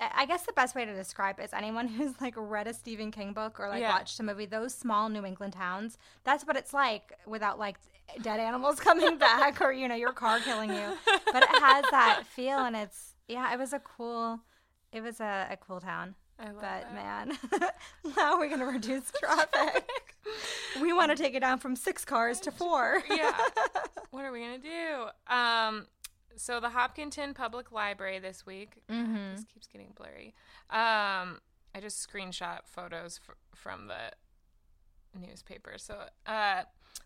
[0.00, 3.10] I guess the best way to describe it is anyone who's like read a Stephen
[3.10, 3.90] King book or like Yeah.
[3.92, 7.76] watched a movie, those small New England towns, that's what it's like without like
[8.22, 10.92] dead animals coming back or, you know, your car killing you.
[11.32, 14.40] But it has that feel and it's, yeah, it was a cool,
[14.92, 16.14] it was a, a cool town.
[16.38, 16.94] I love But that.
[16.94, 17.38] man,
[18.14, 19.88] how are we going to reduce traffic?
[20.82, 23.02] we want to take it down from six cars to four.
[23.08, 23.34] yeah.
[24.10, 25.34] What are we gonna do?
[25.34, 25.86] Um,
[26.36, 28.74] so the Hopkinton Public Library this week.
[28.90, 29.34] Mm-hmm.
[29.36, 30.34] This keeps getting blurry.
[30.70, 31.40] Um,
[31.74, 34.12] I just screenshot photos f- from the
[35.18, 35.74] newspaper.
[35.78, 36.62] So, uh,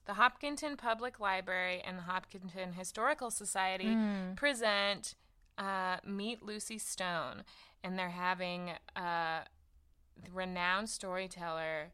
[0.07, 4.37] the Hopkinton Public Library and the Hopkinton Historical Society Mm.
[4.37, 5.15] present
[5.59, 7.45] uh, Meet Lucy Stone,
[7.85, 9.41] and they're having uh,
[10.23, 11.93] the renowned storyteller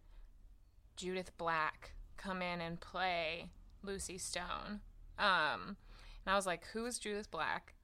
[0.97, 3.51] Judith Black come in and play
[3.83, 4.81] Lucy Stone.
[5.19, 5.77] Um,
[6.27, 7.75] and I was like, "Who is Judith Black?"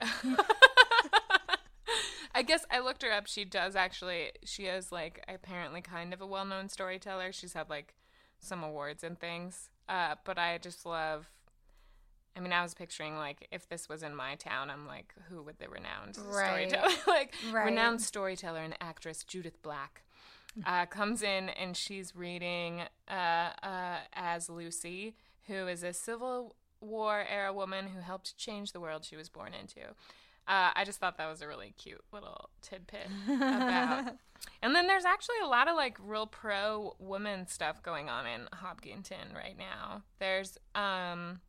[2.34, 3.26] I guess I looked her up.
[3.26, 4.32] She does actually.
[4.44, 7.30] She is like apparently kind of a well-known storyteller.
[7.32, 7.94] She's had like
[8.40, 9.68] some awards and things.
[9.88, 11.28] Uh, but I just love.
[12.34, 15.42] I mean, I was picturing like if this was in my town, I'm like, who
[15.42, 16.70] would the renowned Right.
[16.70, 17.66] storyteller like Right.
[17.66, 20.02] renowned storyteller and actress Judith Black
[20.66, 25.14] uh, comes in and she's reading uh, uh, as Lucy,
[25.46, 29.52] who is a Civil War era woman who helped change the world she was born
[29.54, 29.80] into.
[30.48, 34.16] Uh, I just thought that was a really cute little tidbit about.
[34.62, 38.48] and then there's actually a lot of like real pro woman stuff going on in
[38.52, 40.02] Hopkinton right now.
[40.18, 41.40] There's um,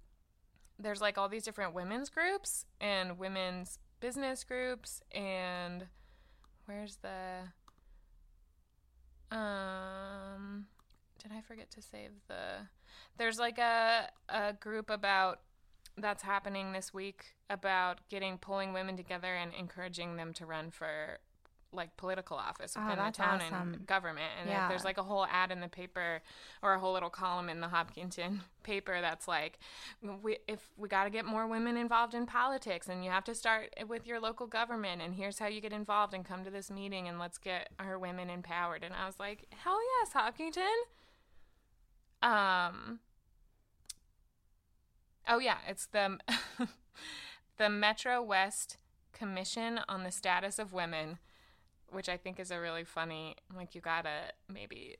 [0.77, 5.85] there's like all these different women's groups and women's business groups and
[6.65, 7.47] where's the
[9.35, 10.67] um
[11.23, 12.67] did I forget to save the
[13.17, 15.39] there's like a a group about
[15.97, 21.17] that's happening this week about getting pulling women together and encouraging them to run for
[21.71, 23.73] like political office Oh, within the town awesome.
[23.73, 24.67] and government and Yeah.
[24.67, 26.21] there's like a whole ad in the paper
[26.61, 29.57] or a whole little column in the Hopkinton paper that's like
[30.21, 33.33] we, if we got to get more women involved in politics and you have to
[33.33, 36.69] start with your local government and here's how you get involved and come to this
[36.69, 40.63] meeting and let's get our women empowered and I was like hell yes Hopkinton
[42.23, 42.99] um
[45.27, 46.17] Oh yeah, it's the
[47.57, 48.77] the Metro West
[49.13, 51.17] Commission on the Status of Women,
[51.89, 53.35] which I think is a really funny.
[53.55, 54.97] Like you gotta maybe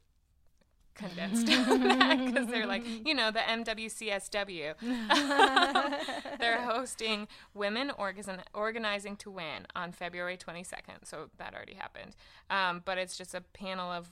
[0.95, 4.76] condensed because they're like you know the MWCSW.
[6.39, 12.15] they're hosting Women Organ- Organizing to Win on February 22nd, so that already happened.
[12.49, 14.09] Um, but it's just a panel of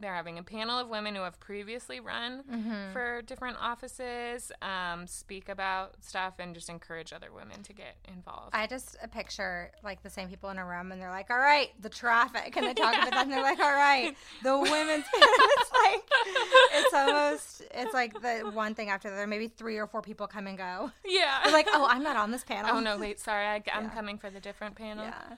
[0.00, 2.42] they're having a panel of women who have previously run
[2.92, 8.50] for different offices, um, speak about stuff, and just encourage other women to get involved.
[8.54, 11.38] I just uh, picture like the same people in a room, and they're like, "All
[11.38, 15.04] right, the traffic," and they talk about that, and they're like, "All right, the women's."
[15.14, 16.02] it's like
[16.74, 19.26] it's almost it's like the one thing after the other.
[19.26, 20.90] Maybe three or four people come and go.
[21.04, 21.40] yeah.
[21.44, 23.88] They're like, "Oh, I'm not on this panel." oh no, wait, sorry, I, am Yeah.
[23.90, 25.04] coming for the different panel.
[25.04, 25.36] Yeah.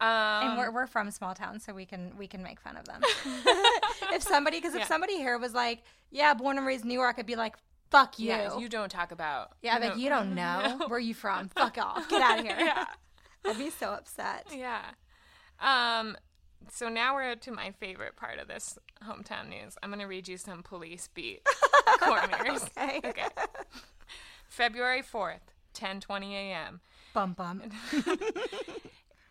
[0.00, 2.84] Um, and we're, we're from small towns, so we can we can make fun of
[2.84, 3.00] them.
[4.12, 4.86] if somebody, because if Yeah.
[4.86, 7.56] somebody here was like, "Yeah, born and raised in New York," I'd be like,
[7.90, 9.52] "Fuck you." yeah, you don't talk about.
[9.62, 11.48] yeah, like you don't know where you from.
[11.48, 12.08] Fuck off.
[12.08, 12.56] Get out of here.
[12.58, 12.84] Yeah.
[13.44, 14.46] I'd be so upset.
[14.54, 14.82] Yeah.
[15.60, 16.16] Um.
[16.70, 19.76] So now we're to my favorite part of this hometown news.
[19.82, 21.40] I'm going to read you some police beat
[22.00, 22.64] corners.
[22.76, 23.00] Okay.
[23.04, 23.26] Okay.
[24.48, 25.40] February 4th,
[25.74, 26.80] 10:20 a.m.
[27.14, 27.62] Bum bum.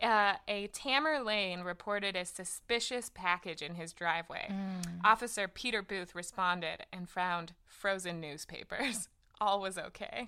[0.02, 4.54] Uh, a Tamer Lane reported a suspicious package in his driveway.
[5.04, 9.10] Officer Peter Booth responded and found frozen newspapers.
[9.41, 10.28] All was okay.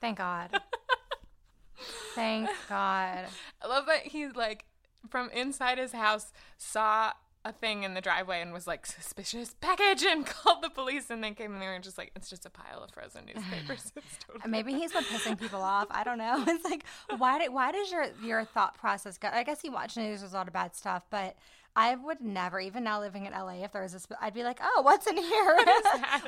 [0.00, 0.50] Thank God.
[2.14, 3.26] Thank God.
[3.60, 4.64] I love that he like
[5.08, 7.12] from inside his house saw
[7.44, 11.22] a thing in the driveway and was like suspicious package and called the police and
[11.24, 13.92] then came in there and just like it's just a pile of frozen newspapers.
[13.96, 15.88] It's totally Maybe he's been pissing people off.
[15.90, 16.44] I don't know.
[16.48, 16.84] It's like
[17.18, 19.28] why did why does your your thought process go?
[19.32, 20.20] I guess he watched news.
[20.20, 21.36] There's a lot of bad stuff, but
[21.74, 24.58] I would never, even now living in LA, if there was a, I'd be like,
[24.62, 25.56] oh, what's in here?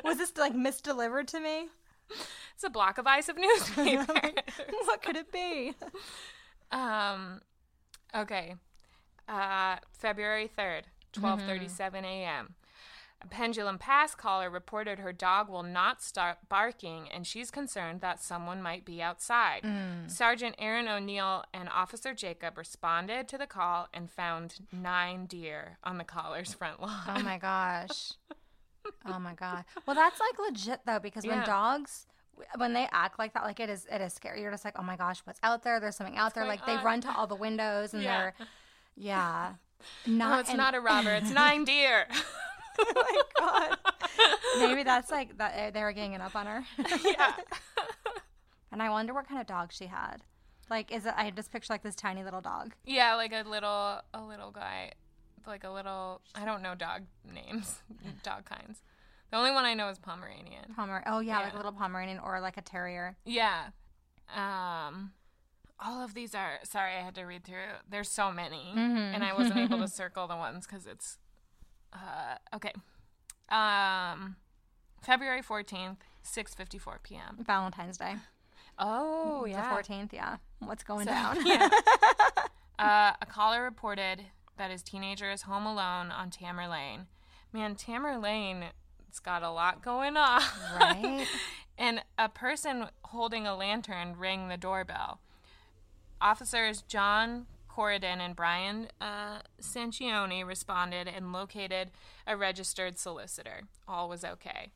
[0.03, 1.67] was this like misdelivered to me?
[2.53, 4.31] it's a block of ice of newspaper.
[4.85, 5.73] what could it be?
[6.71, 7.41] um
[8.15, 8.55] okay.
[9.27, 10.83] Uh February 3rd,
[11.15, 12.05] 12:37 mm-hmm.
[12.05, 12.55] a.m.
[13.21, 18.21] A Pendulum Pass caller reported her dog will not start barking and she's concerned that
[18.21, 19.61] someone might be outside.
[19.63, 20.11] Mm.
[20.11, 25.97] Sergeant Aaron O'Neill and Officer Jacob responded to the call and found nine deer on
[25.97, 27.01] the caller's front lawn.
[27.07, 28.13] Oh my gosh.
[29.07, 29.65] Oh my god.
[29.87, 31.45] Well, that's like legit though, because when Yeah.
[31.45, 32.05] dogs,
[32.57, 34.41] when they act like that, like it is, it is scary.
[34.41, 35.79] You're just like, oh my gosh, what's out there?
[35.79, 36.43] There's something out there.
[36.43, 38.17] going Like they run to all the windows and Yeah.
[38.21, 38.33] they're,
[38.95, 39.53] Yeah.
[40.05, 41.11] No, Not it's and- not a robber.
[41.11, 42.07] It's nine deer.
[42.79, 43.77] oh my god.
[44.59, 46.63] Maybe that's like that uh, they were ganging up on her.
[47.05, 47.33] yeah.
[48.71, 50.17] and I wonder what kind of dog she had.
[50.69, 51.13] Like, is it?
[51.15, 52.73] I just picture like this tiny little dog.
[52.85, 54.91] Yeah, like a little a little guy,
[55.45, 56.21] like a little.
[56.33, 57.03] I don't know dog
[57.33, 57.81] names,
[58.23, 58.81] dog kinds.
[59.31, 60.73] The only one I know is Pomeranian.
[60.77, 61.03] Pomer.
[61.05, 63.15] Oh yeah, like a little Pomeranian or like a terrier.
[63.25, 63.65] Yeah.
[64.35, 65.11] Um
[65.79, 67.75] all of these are sorry, I had to read through.
[67.89, 71.17] There's so many and I wasn't able to circle the ones cuz it's
[71.93, 72.73] uh okay.
[73.49, 74.37] Um
[75.01, 77.37] February 14th, 6:54 p.m.
[77.45, 78.15] Valentine's Day.
[78.79, 79.77] Oh, The yeah.
[79.77, 80.11] 14th.
[80.13, 80.37] Yeah.
[80.59, 81.37] What's going So- down?
[81.45, 81.69] yeah.
[82.77, 84.25] Uh, a caller reported
[84.57, 87.07] that his teenager is home alone on Tamar Lane.
[87.53, 88.65] Man, Tamar Lane,
[89.07, 90.41] it's got a lot going on.
[90.77, 91.25] Right.
[91.77, 95.21] and a person holding a lantern rang the doorbell.
[96.21, 101.91] Officers John Corridon and Brian uh, Sancioni responded and located
[102.25, 103.61] a registered solicitor.
[103.87, 104.71] All was okay.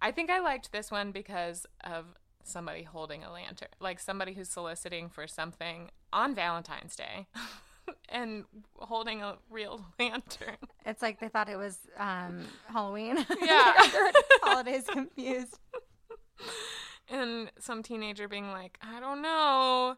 [0.00, 2.04] I think I liked this one because of
[2.44, 7.26] somebody holding a lantern, like somebody who's soliciting for something on Valentine's Day
[8.08, 8.44] and
[8.76, 10.56] holding a real lantern.
[10.84, 13.16] It's like they thought it was um, Halloween.
[13.42, 13.72] Yeah.
[13.80, 14.12] They got their
[14.42, 15.58] holidays confused.
[17.08, 19.96] and some teenager being like, I don't know.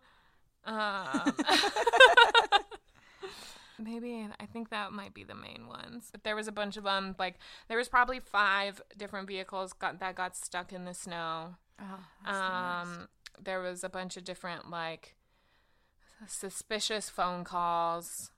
[0.69, 1.35] Um,
[3.79, 6.09] maybe I think that might be the main ones.
[6.13, 7.15] But there was a bunch of them.
[7.19, 7.37] Like
[7.69, 11.57] there was probably five different vehicles got, that got stuck in the snow.
[11.81, 13.09] Oh, Um,
[13.41, 15.15] there was a bunch of different like
[16.27, 18.31] suspicious phone calls.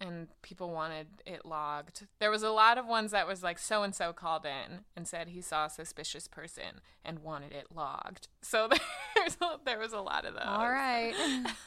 [0.00, 2.06] And people wanted it logged.
[2.20, 5.06] There was a lot of ones that was like so and so called in and
[5.06, 8.28] said he saw a suspicious person and wanted it logged.
[8.40, 8.68] So
[9.14, 10.42] there's a, there was a lot of those.
[10.46, 11.12] All right.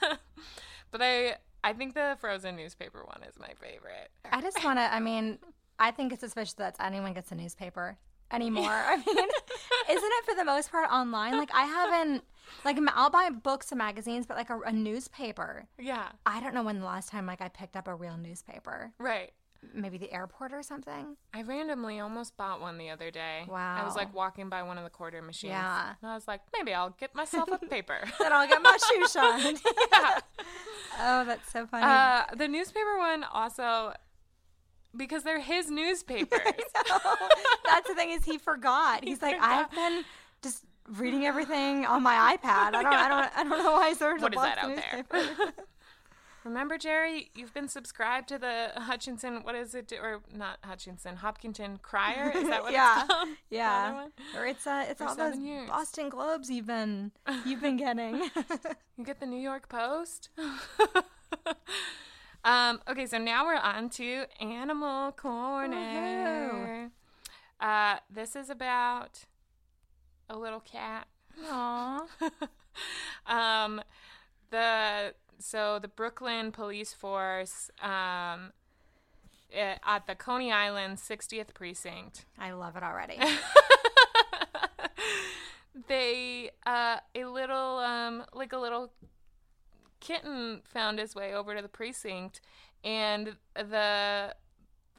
[0.92, 4.10] but I I think the frozen newspaper one is my favorite.
[4.32, 4.94] I just want to.
[4.94, 5.38] I mean,
[5.80, 7.98] I think it's suspicious that anyone gets a newspaper
[8.34, 8.66] anymore.
[8.70, 11.38] I mean, isn't it for the most part online?
[11.38, 12.24] Like I haven't.
[12.66, 15.66] Like I'll buy books and magazines, but like a, a newspaper.
[15.80, 18.92] Yeah, I don't know when the last time like I picked up a real newspaper.
[19.00, 19.32] right.
[19.74, 21.16] Maybe the airport or something.
[21.34, 23.46] I randomly almost bought one the other day.
[23.48, 23.78] Wow.
[23.82, 25.52] I was like walking by one of the quarter machines.
[25.52, 25.94] Yeah.
[26.02, 28.00] And I was like, maybe I'll get myself a paper.
[28.20, 29.62] Then I'll get my shoe shined.
[29.94, 30.20] yeah.
[31.00, 31.86] oh, that's so funny.
[31.86, 33.94] Uh, the newspaper one also,
[34.96, 36.39] because they're his newspapers.
[37.66, 39.04] That's the thing is he forgot.
[39.08, 40.04] He's like, I've been
[40.41, 40.64] just
[40.98, 42.74] reading everything on my iPad.
[42.76, 44.76] I don't, I don't, I don't know why I started What to is that out
[44.76, 45.54] there?
[46.44, 49.94] Remember, Jerry, you've been subscribed to the Hutchinson, what is it?
[49.94, 52.34] Or not Hutchinson, Hopkinton Crier?
[52.36, 53.04] Is that what Yeah.
[53.06, 53.28] it's called?
[53.50, 55.70] The other yeah, or it's uh, it's For all those years.
[55.70, 57.12] Boston Globes you've been
[57.46, 58.30] you've been getting.
[58.98, 60.32] You get the New York Post?
[62.44, 66.91] Um, okay, so now we're on to Animal Corner.
[67.60, 69.26] Uh, this is about
[70.30, 71.08] a little cat.
[71.50, 72.02] Aww.
[73.28, 73.82] um,
[74.50, 78.52] the so the Brooklyn police force um,
[79.52, 82.26] eh, at the Coney Island 60th precinct.
[82.38, 83.20] I love it already.
[85.88, 88.91] they uh, a little um, like a little
[90.04, 92.41] kitten found his way over to the precinct,
[92.84, 94.36] and the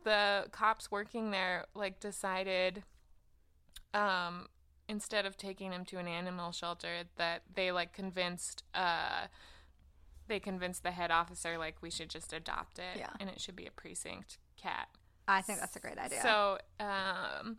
[0.02, 2.82] the cops working there like decided
[3.94, 4.46] um
[4.88, 9.26] instead of taking him to an animal shelter that they like convinced uh
[10.26, 13.10] they convinced the head officer like we should just adopt it Yeah.
[13.20, 14.88] and it should be a precinct cat
[15.26, 16.20] I think that's a great idea.
[16.22, 17.56] so um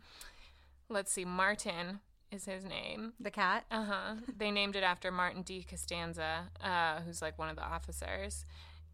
[0.88, 1.98] let's see martin
[2.32, 3.64] is his name the cat.
[3.70, 8.44] uh-huh they named it after martin d costanza uh who's like one of the officers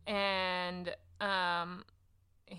[0.07, 1.85] and um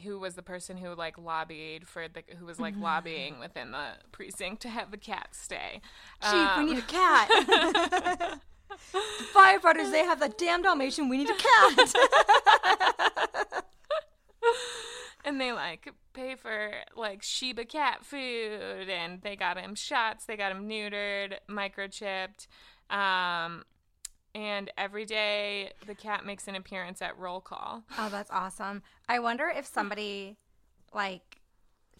[0.04, 3.90] who was the person who like lobbied for the who was like lobbying within the
[4.12, 5.82] precinct to have the cat stay
[6.22, 7.30] Chief, Um, we need a cat.
[8.92, 9.00] the
[9.34, 11.08] firefighters, they have the damn Dalmatian.
[11.10, 11.94] We need a cat.
[15.26, 20.38] and they like pay for like Sheba cat food and they got him shots, they
[20.38, 22.48] got him neutered, microchipped.
[22.90, 23.64] Um
[24.36, 27.84] and every day the cat makes an appearance at roll call.
[27.98, 28.82] oh, that's awesome.
[29.08, 30.38] I wonder if somebody
[30.94, 31.40] like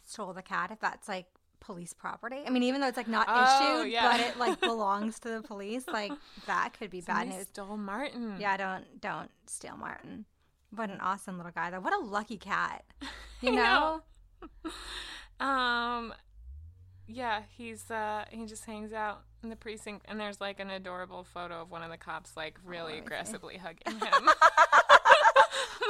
[0.06, 0.72] stole the cat.
[0.72, 1.28] If that's like
[1.60, 2.42] police property.
[2.46, 4.12] I mean, even though it's like not Oh, issued, yeah.
[4.12, 5.88] but it like belongs to the police.
[5.88, 6.12] Like
[6.48, 7.48] that could be bad Somebody news.
[7.48, 8.36] Stole Martin.
[8.40, 10.26] Yeah, don't don't steal Martin.
[10.76, 11.80] What an awesome little guy though.
[11.80, 12.84] What a lucky cat.
[13.42, 14.02] You know?
[14.64, 14.72] know.
[15.46, 16.14] Um
[17.08, 21.26] yeah, he's uh he just hangs out in the precinct and there's like an adorable
[21.26, 24.30] photo of one of the cops like really me aggressively hugging him.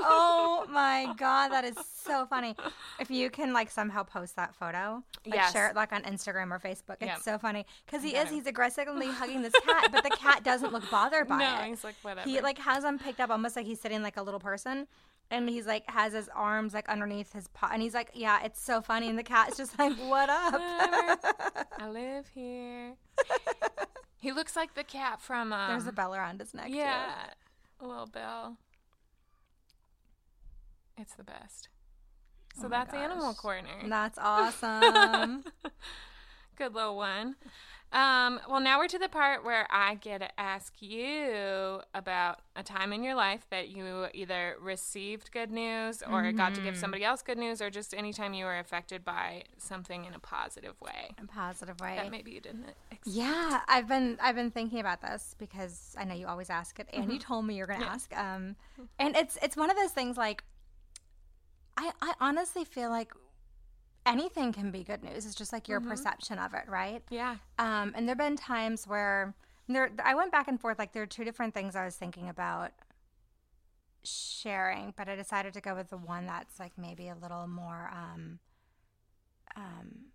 [0.01, 2.55] Oh my god, that is so funny.
[2.99, 5.51] If you can like somehow post that photo, like Yes.
[5.53, 7.20] share it like on Instagram or Facebook, it's Yep.
[7.22, 8.34] so funny because he is it.
[8.34, 11.68] he's aggressively hugging this cat, but the cat doesn't look bothered by no, it.
[11.70, 12.28] he's like whatever.
[12.30, 14.88] He like has him picked up almost like he's sitting like a little person.
[15.32, 18.61] And he's like has his arms like underneath his paw, and he's like, "Yeah, it's
[18.61, 20.53] so funny." And the cat's just like, "What up?"
[21.80, 22.93] I live here.
[24.20, 26.68] he looks like the cat from um, There's a bell around his neck.
[26.68, 26.74] too.
[26.76, 27.14] Yeah,
[27.80, 28.57] a little bell.
[30.98, 31.70] It's the best.
[32.60, 33.34] So Oh that's Animal.
[33.34, 33.88] Corner.
[33.88, 35.44] That's awesome.
[36.56, 37.36] Good little one.
[37.91, 42.64] Um, well, now we're to the part where I get to ask you about a
[42.64, 46.64] time in your life that you either received good news or got to Mm-hmm.
[46.64, 50.20] give somebody else good news, or just anytime you were affected by something in a
[50.20, 51.96] positive way a positive way.
[51.98, 53.16] that maybe you didn't expect.
[53.16, 56.88] Yeah, I've been I've been thinking about this because I know you always ask it,
[56.94, 58.16] and you told me you're going to ask.
[58.18, 58.56] Um,
[58.98, 60.44] and it's it's one of those things like
[61.78, 63.13] I I honestly feel like
[64.05, 65.26] anything can be good news.
[65.26, 67.01] It's just like your perception of it, right?
[67.09, 67.38] Yeah.
[67.57, 69.34] Um, and there've been times where
[69.67, 70.80] there I went back and forth.
[70.80, 72.71] Like there are two different things I was thinking about
[74.03, 77.91] sharing, but I decided to go with the one that's like maybe a little more
[77.93, 78.39] um,
[79.55, 80.05] um,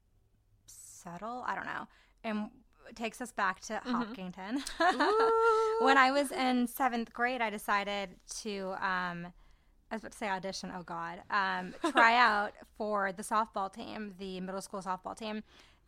[0.67, 1.45] subtle.
[1.47, 1.89] I don't know,
[2.25, 2.51] and
[2.95, 4.63] takes us back to Hopkinton.
[5.81, 8.11] when I was in seventh grade, I decided
[8.43, 8.75] to.
[8.81, 9.33] Um,
[9.91, 10.73] I was about to say audition.
[10.77, 15.43] Oh God, um, try out for the softball team, the middle school softball team,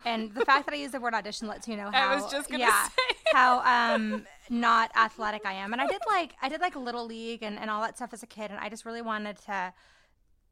[0.05, 2.31] and the fact that I use the word audition lets you know how I was
[2.31, 3.17] just gonna yeah, say.
[3.33, 5.73] how um not athletic I am.
[5.73, 8.23] And I did like I did like little league and, and all that stuff as
[8.23, 9.73] a kid, and I just really wanted to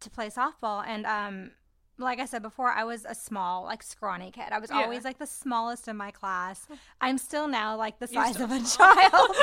[0.01, 0.85] to play softball.
[0.87, 1.51] And um,
[1.99, 4.47] like I said before, I was a small, like scrawny kid.
[4.53, 4.83] I was Yeah.
[4.83, 6.67] always like the smallest in my class.
[7.01, 9.29] I'm still now like the size of a child.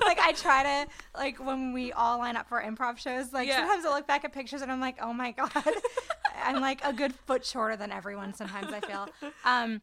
[0.06, 3.32] like I try to like when we all line up for improv shows.
[3.32, 3.56] Like Yeah.
[3.58, 5.50] sometimes I look back at pictures and I'm like, oh my god,
[6.44, 8.32] I'm like a good foot shorter than everyone.
[8.34, 9.08] Sometimes I feel.
[9.44, 9.82] Um,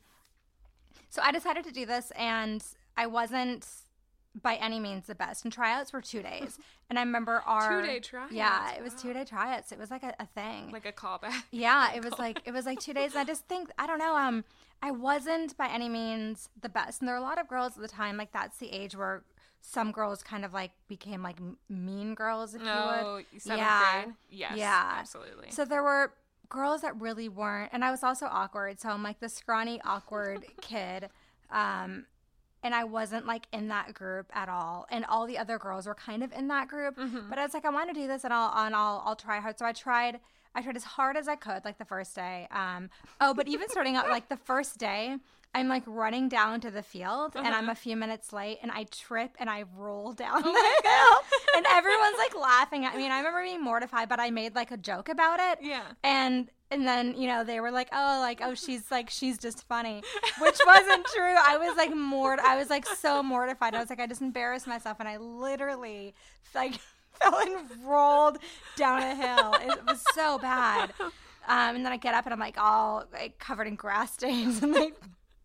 [1.09, 2.63] so I decided to do this, and
[2.97, 3.67] I wasn't
[4.41, 5.43] by any means the best.
[5.43, 6.57] And tryouts were two days,
[6.89, 9.71] and I remember our Two-day tryouts, Yeah, it was two day tryouts.
[9.71, 10.71] It was like a, a thing.
[10.71, 11.43] Like a callback.
[11.51, 13.11] yeah, it was like it was like two days.
[13.11, 14.15] And I just think I don't know.
[14.15, 14.43] Um,
[14.81, 17.81] I wasn't by any means the best, and there were a lot of girls at
[17.81, 18.17] the time.
[18.17, 19.23] Like that's the age where
[19.61, 21.37] some girls kind of like became like
[21.69, 23.41] mean girls, if you No, would.
[23.41, 24.01] seventh yeah.
[24.03, 24.15] grade.
[24.29, 24.57] Yes.
[24.57, 24.95] Yeah.
[24.99, 25.51] Absolutely.
[25.51, 26.11] So there were
[26.49, 28.81] girls that really weren't, and I was also awkward.
[28.81, 31.09] So I'm like the scrawny, awkward kid.
[31.49, 32.05] Um,
[32.63, 34.87] and I wasn't like in that group at all.
[34.89, 36.95] And all the other girls were kind of in that group.
[37.29, 39.39] But I was like, I want to do this, and I'll and I'll I'll try
[39.39, 39.59] hard.
[39.59, 40.19] So I tried.
[40.55, 42.47] I tried as hard as I could, like the first day.
[42.51, 45.17] Um, oh, but even starting out, like the first day,
[45.55, 48.85] I'm like running down to the field, and I'm a few minutes late, and I
[48.85, 51.17] trip and I roll down the hill,
[51.55, 53.03] and everyone's like laughing at me.
[53.03, 55.59] And I remember being mortified, but I made like a joke about it.
[55.61, 55.83] Yeah.
[56.03, 59.67] And and then you know they were like, oh, like oh, she's like she's just
[59.67, 60.01] funny,
[60.39, 61.35] which wasn't true.
[61.45, 62.39] I was like mort.
[62.39, 63.75] I was like so mortified.
[63.75, 66.15] I was like, I just embarrassed myself, and I literally
[66.55, 66.79] like
[67.21, 68.39] fell and rolled
[68.75, 69.53] down a hill.
[69.61, 70.93] It was so bad.
[71.45, 74.63] Um, and then I get up and I'm like all like covered in grass stains
[74.63, 74.95] and like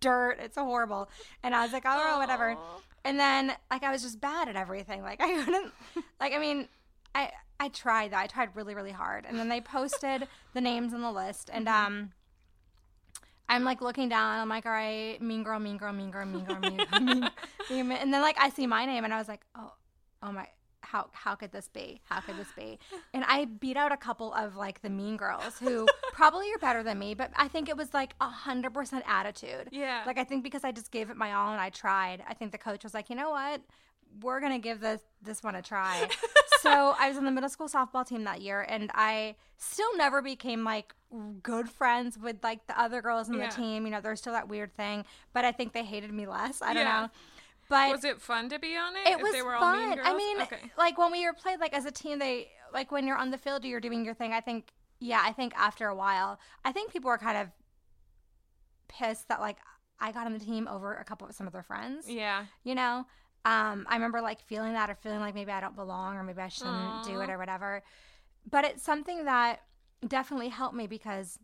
[0.00, 0.38] dirt.
[0.40, 1.08] It's horrible.
[1.42, 2.56] And I was like, oh, whatever.
[3.04, 5.02] And then like I was just bad at everything.
[5.02, 5.72] Like I couldn't.
[6.20, 6.68] Like I mean,
[7.14, 7.30] I
[7.60, 8.22] I tried that.
[8.22, 9.24] I tried really really hard.
[9.28, 12.12] And then they posted the names on the list and um.
[13.50, 14.40] I'm like looking down.
[14.40, 17.30] I'm like, all right, mean girl, mean girl, mean girl, mean girl, mean girl, mean,
[17.70, 19.72] mean, and then like I see my name, and I was like, oh,
[20.22, 20.46] oh my,
[20.82, 22.00] how how could this be?
[22.04, 22.78] How could this be?
[23.12, 26.82] And I beat out a couple of like the mean girls who probably are better
[26.82, 29.68] than me, but I think it was like a hundred percent attitude.
[29.72, 30.02] Yeah.
[30.06, 32.22] Like I think because I just gave it my all and I tried.
[32.28, 33.60] I think the coach was like, you know what,
[34.22, 36.08] we're gonna give this this one a try.
[36.60, 40.22] so I was on the middle school softball team that year, and I still never
[40.22, 40.94] became like
[41.42, 43.48] good friends with like the other girls on Yeah.
[43.48, 43.84] the team.
[43.84, 46.62] You know, there's still that weird thing, but I think they hated me less.
[46.62, 47.00] I don't Yeah.
[47.02, 47.08] know.
[47.68, 49.06] But was it fun to be on it?
[49.06, 50.00] it if was they were all fun.
[50.02, 50.56] I mean, okay.
[50.76, 53.38] like when we were played like as a team, they like when you're on the
[53.38, 54.32] field, you're doing your thing.
[54.32, 57.48] I think, yeah, I think after a while, I think people were kind of
[58.88, 59.58] pissed that like
[60.00, 62.08] I got on the team over a couple of some of their friends.
[62.08, 62.46] yeah.
[62.64, 63.06] You know,
[63.44, 66.40] um, I remember like feeling that or feeling like maybe I don't belong or maybe
[66.40, 67.82] I shouldn't do it or whatever.
[68.50, 69.62] But it's something that
[70.06, 71.38] definitely helped me because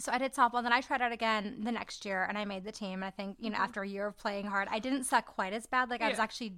[0.00, 2.44] so I did softball, and then I tried out again the next year, and I
[2.44, 2.94] made the team.
[2.94, 5.52] And I think you know, after a year of playing hard, I didn't suck quite
[5.52, 5.90] as bad.
[5.90, 6.22] Like I was Mm-hmm.
[6.22, 6.54] Actually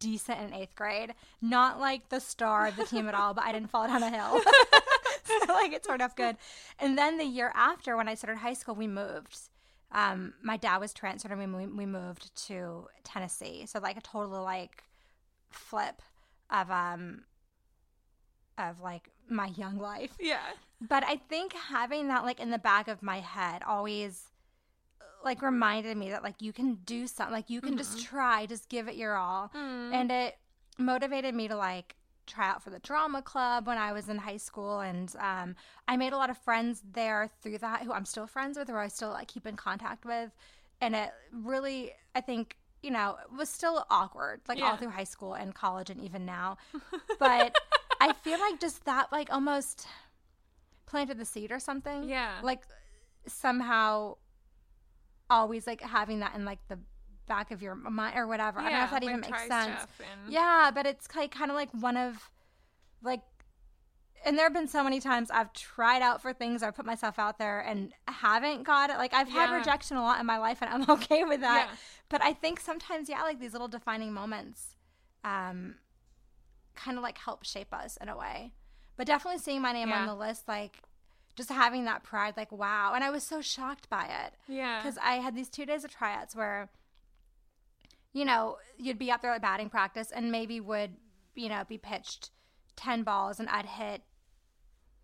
[0.00, 3.52] decent in eighth grade, not like the star of the team at all, but I
[3.52, 4.40] didn't fall down a hill.
[5.24, 6.36] so like it turned out good.
[6.78, 9.38] And then the year after, when I started high school, we moved.
[9.92, 13.64] Um, my dad was transferred, and we we moved to Tennessee.
[13.66, 14.84] So like a total like
[15.50, 16.02] flip
[16.50, 17.22] of um
[18.58, 20.12] of like my young life.
[20.20, 20.40] Yeah.
[20.80, 24.30] But I think having that like in the back of my head always
[25.24, 28.68] like reminded me that like you can do something, like you can just try, just
[28.68, 29.50] give it your all.
[29.94, 30.36] And it
[30.78, 31.96] motivated me to like
[32.26, 35.56] try out for the drama club when I was in high school and um,
[35.86, 38.78] I made a lot of friends there through that who I'm still friends with or
[38.78, 40.30] I still like keep in contact with
[40.80, 45.34] and it really I think you know was still awkward like all through high school
[45.34, 46.56] and college and even now
[47.18, 47.56] but
[48.10, 49.86] I feel like just that like almost
[50.86, 52.38] planted the seed or something Yeah.
[52.42, 52.62] like
[53.26, 54.16] somehow
[55.30, 56.78] always like having that in like the
[57.26, 59.46] back of your mind or whatever Yeah, I don't know if that like, even makes
[59.48, 62.30] sense and- yeah, but it's like kind of like one of
[63.02, 63.22] like
[64.26, 67.18] and there have been so many times I've tried out for things or put myself
[67.18, 68.96] out there and haven't got it.
[68.96, 69.56] Like I've had Yeah.
[69.58, 71.68] rejection a lot in my life and I'm okay with that.
[71.70, 71.76] Yeah.
[72.08, 74.76] But I think sometimes yeah, like these little defining moments
[75.24, 75.74] um
[76.74, 78.52] kind of like help shape us in a way.
[78.96, 80.78] But definitely seeing my name on the list like
[81.36, 84.80] just having that pride like wow, and I was so shocked by it Yeah.
[84.80, 86.70] because I had these two days of tryouts where,
[88.12, 90.92] you know, you'd be up there at batting practice and maybe would,
[91.34, 92.30] you know, be pitched
[92.76, 94.02] 10 balls and I'd hit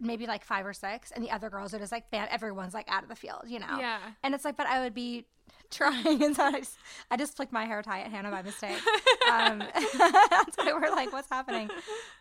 [0.00, 2.90] maybe like five or six and the other girls are just like, man, everyone's like
[2.90, 3.76] out of the field, you know?
[3.78, 3.98] Yeah.
[4.22, 5.26] And it's like, but I would be
[5.70, 6.76] trying and so I just,
[7.10, 8.78] I just flicked my hair tie at Hannah by mistake.
[9.30, 9.62] Um,
[9.96, 11.70] why we're like, what's happening?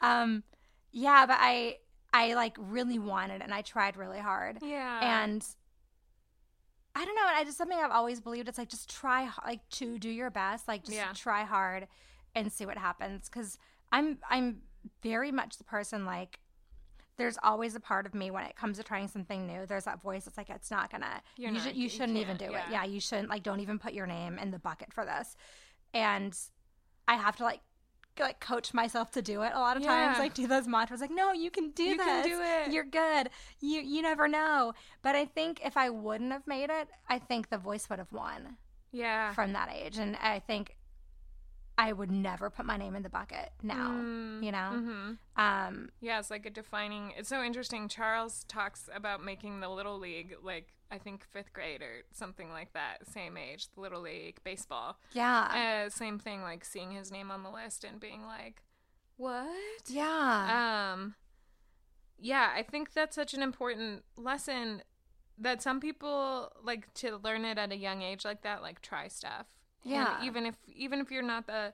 [0.01, 0.43] Um,
[0.91, 1.77] yeah, but I,
[2.13, 5.23] I like really wanted and I tried really hard Yeah.
[5.23, 5.45] and
[6.95, 7.27] I don't know.
[7.27, 8.49] And I just something I've always believed.
[8.49, 11.11] It's like just try, like to do your best, like just Yeah.
[11.13, 11.87] try hard
[12.35, 13.29] and see what happens.
[13.29, 13.57] Because
[13.91, 14.57] I'm I'm
[15.01, 16.39] very much the person like.
[17.19, 19.67] There's always a part of me when it comes to trying something new.
[19.67, 21.21] There's that voice that's like, it's not gonna.
[21.37, 22.63] You're you not- should, you you shouldn't even do can't, it.
[22.71, 22.83] yeah.
[22.83, 23.29] Yeah, you shouldn't.
[23.29, 25.35] Like, don't even put your name in the bucket for this.
[25.93, 26.35] And
[27.07, 27.61] I have to like
[28.19, 30.23] like coach myself to do it a lot of times Yeah.
[30.23, 32.25] like do those mantras like no you can do this.
[32.27, 32.73] You this can do it.
[32.73, 33.29] you're good
[33.61, 37.49] you you never know but i think if i wouldn't have made it i think
[37.49, 38.57] the voice would have won
[38.91, 39.31] yeah.
[39.33, 40.75] from that age and i think
[41.85, 45.11] i would never put my name in the bucket now Mm, you know hmm
[45.41, 47.13] um Yeah, it's like a defining.
[47.17, 47.87] It's so interesting.
[47.87, 52.73] Charles talks about making the little league, like I think fifth grade or something like
[52.73, 54.97] that, same age, the little league baseball.
[55.13, 58.63] yeah Uh, same thing, like seeing his name on the list and being like,
[59.17, 61.15] "What?" yeah Um,
[62.17, 64.81] yeah, I think that's such an important lesson
[65.37, 68.61] that some people like to learn it at a young age like that.
[68.61, 69.45] Like try stuff.
[69.83, 70.23] And Yeah.
[70.23, 71.73] even if even if you're not the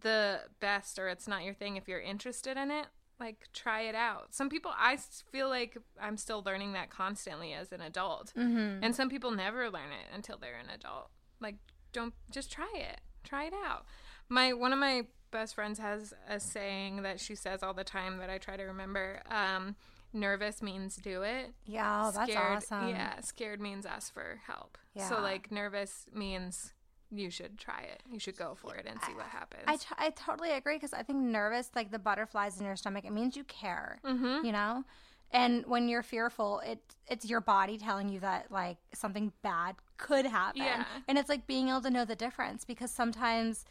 [0.00, 2.86] the best or it's not your thing, if you're interested in it,
[3.18, 4.34] like try it out.
[4.34, 4.96] Some people, I
[5.32, 8.82] feel like I'm still learning that constantly as an adult, mm-hmm.
[8.82, 11.10] and some people never learn it until they're an adult.
[11.40, 11.56] Like,
[11.92, 13.00] don't just try it.
[13.24, 13.86] Try it out.
[14.28, 18.18] My one of my best friends has a saying that she says all the time
[18.18, 19.20] that I try to remember.
[19.30, 19.76] Um,
[20.12, 21.52] nervous means do it.
[21.66, 24.78] yeah oh, that's scared, awesome Yeah, scared means ask for help.
[24.94, 25.08] Yeah.
[25.08, 26.72] So like nervous means
[27.10, 28.02] you should try it.
[28.12, 29.62] You should go for it and see what happens.
[29.66, 33.04] I, t- I totally agree because I think nervous, like the butterflies in your stomach,
[33.04, 34.44] it means you care, mm-hmm.
[34.44, 34.84] you know?
[35.30, 40.26] And when you're fearful, it it's your body telling you that like something bad could
[40.26, 40.62] happen.
[40.62, 40.84] Yeah.
[41.06, 43.64] And it's like being able to know the difference because sometimes,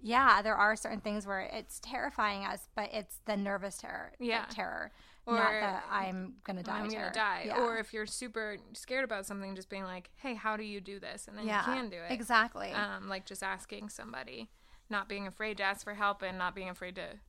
[0.00, 4.44] yeah, there are certain things where it's terrifying us, but it's the nervous terror, Yeah.
[4.48, 4.90] terror,
[5.26, 6.78] not Or I'm gonna die.
[6.80, 7.44] I'm gonna die.
[7.46, 7.60] Yeah.
[7.60, 10.98] Or if you're super scared about something, just being like, "Hey, how do you do
[10.98, 12.10] this?" And then yeah, you can do it.
[12.10, 12.72] exactly.
[12.72, 14.50] Um, like just asking somebody,
[14.90, 17.20] not being afraid to ask for help, and not being afraid to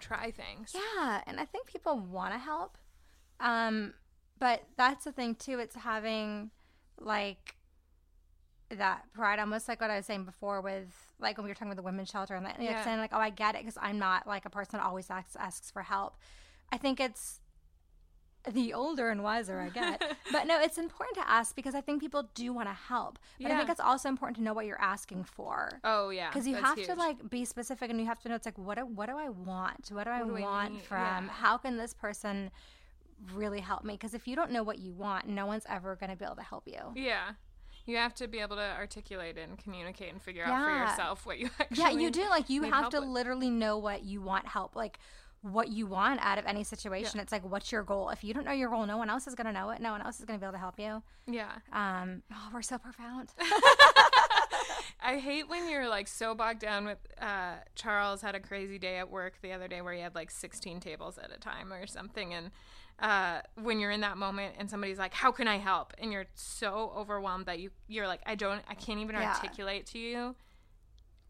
[0.00, 0.74] try things.
[0.74, 2.76] Yeah, and I think people want to help.
[3.40, 3.94] Um,
[4.38, 5.58] but that's the thing too.
[5.60, 6.50] It's having
[7.00, 7.56] like
[8.70, 10.88] that pride, almost like what I was saying before with
[11.18, 12.84] like when we were talking about the women's shelter and like, like, Yeah.
[12.84, 15.36] saying like, oh, I get it because I'm not like a person that always asks,
[15.36, 16.16] asks for help.
[16.72, 17.40] I think it's
[18.50, 20.02] the older and wiser I get.
[20.32, 23.18] but no, it's important to ask because I think people do want to help.
[23.40, 26.46] But I think it's also important to know what you're asking for Oh yeah, because
[26.46, 28.78] you that's have to like be specific and you have to know it's like what
[28.78, 29.90] do, what do I want?
[29.92, 31.26] What do I What do want from?
[31.26, 31.32] Yeah.
[31.32, 32.50] How can this person
[33.32, 33.94] really help me?
[33.94, 36.36] Because if you don't know what you want, no one's ever going to be able
[36.36, 36.80] to help you.
[36.96, 37.32] Yeah.
[37.84, 41.38] You have to be able to articulate and communicate and figure out for yourself what
[41.38, 42.28] you actually Yeah, you do.
[42.28, 43.08] Like you have to with.
[43.08, 44.76] literally know what you want help.
[44.76, 44.98] Like
[45.42, 47.18] what you want out of any situation.
[47.20, 48.10] It's like what's your goal?
[48.10, 49.80] If you don't know your goal, no one else is going to know it.
[49.80, 51.02] No one else is going to be able to help you.
[51.26, 51.50] Yeah.
[51.72, 53.30] Um, oh, we're so profound.
[55.04, 58.98] I hate when you're like so bogged down with uh Charles had a crazy day
[58.98, 61.86] at work the other day where he had like 16 tables at a time or
[61.88, 62.50] something and
[63.00, 66.26] uh when you're in that moment and somebody's like how can I help and you're
[66.34, 69.34] so overwhelmed that you you're like I don't I can't even Yeah.
[69.34, 70.36] articulate to you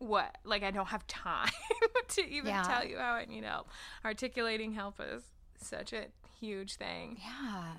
[0.02, 1.50] what like I don't have time
[2.08, 2.62] to even Yeah.
[2.62, 3.68] tell you how I need help.
[4.04, 5.22] Articulating help is
[5.60, 6.06] such a
[6.40, 7.18] huge thing.
[7.24, 7.72] Yeah.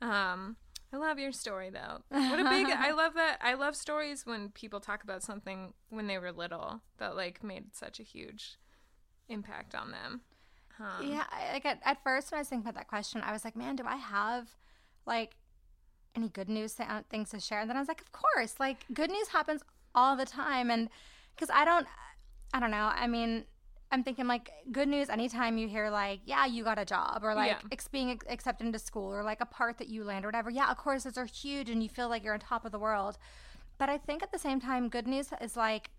[0.00, 0.56] Um,
[0.92, 1.98] I love your story though.
[2.08, 6.06] What a big I love that I love stories when people talk about something when
[6.06, 8.56] they were little that like made such a huge
[9.28, 10.20] impact on them.
[10.80, 13.32] Um, Yeah, I- like at, at first when I was thinking about that question, I
[13.32, 14.48] was like, man, do I have
[15.06, 15.36] like
[16.14, 17.60] any good news th- uh, things to share?
[17.60, 19.62] And then I was like, of course, like good news happens
[19.94, 20.88] all the time, and
[21.38, 21.86] because I don't,
[22.52, 22.90] I don't know.
[22.94, 23.44] I mean,
[23.90, 27.34] I'm thinking like good news anytime you hear like, yeah, you got a job, or
[27.34, 27.58] like Yeah.
[27.72, 30.50] ex- being ex- accepted into school, or like a part that you land, or whatever.
[30.50, 32.78] Yeah, of course, those are huge, and you feel like you're on top of the
[32.78, 33.16] world.
[33.78, 35.90] But I think at the same time, good news is like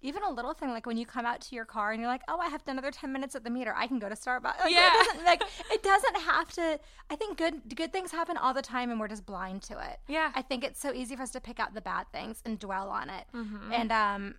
[0.00, 2.22] even a little thing like when you come out to your car and you're like,
[2.28, 3.74] oh, I have another ten minutes at the meter.
[3.76, 4.60] I can go to Starbucks.
[4.60, 4.92] Like, Yeah.
[4.92, 5.42] It doesn't, like
[5.72, 6.78] it doesn't have to.
[7.10, 9.98] I think good good things happen all the time, and we're just blind to it.
[10.06, 10.30] Yeah.
[10.34, 12.90] I think it's so easy for us to pick out the bad things and dwell
[12.90, 13.24] on it.
[13.34, 13.72] Mm-hmm.
[13.72, 14.34] And um,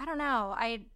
[0.00, 0.54] I don't know.
[0.56, 0.86] I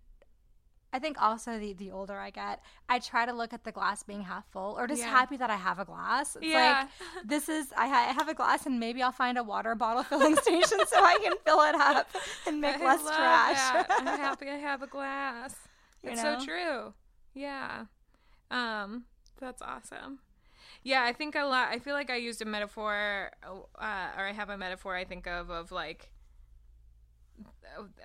[0.93, 4.03] I think also the the older I get, I try to look at the glass
[4.05, 5.11] being half full, or just Yeah.
[5.11, 6.37] happy that I have a glass.
[6.37, 6.87] It's Yeah.
[7.13, 9.75] like this is I, ha- I have a glass, and maybe I'll find a water
[9.75, 12.09] bottle filling station so I can fill it up
[12.47, 13.87] and make I less trash.
[13.99, 15.55] I'm happy I have a glass.
[16.03, 16.39] You It's know?
[16.39, 16.95] so true.
[17.35, 17.87] Yeah.
[18.51, 19.05] Um,
[19.41, 20.21] that's awesome.
[20.85, 21.69] Yeah, I think a lot.
[21.71, 25.27] I feel like I used a metaphor, uh, or I have a metaphor I think
[25.27, 26.11] of of like,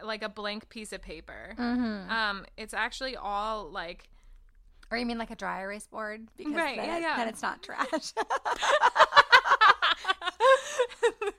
[0.03, 1.53] like a blank piece of paper.
[1.57, 2.09] Mhm.
[2.09, 4.09] Um, it's actually all like
[4.91, 6.27] Or you mean like a dry erase board?
[6.37, 7.17] Because Right, then, yeah, it- yeah.
[7.17, 8.13] then it's not trash.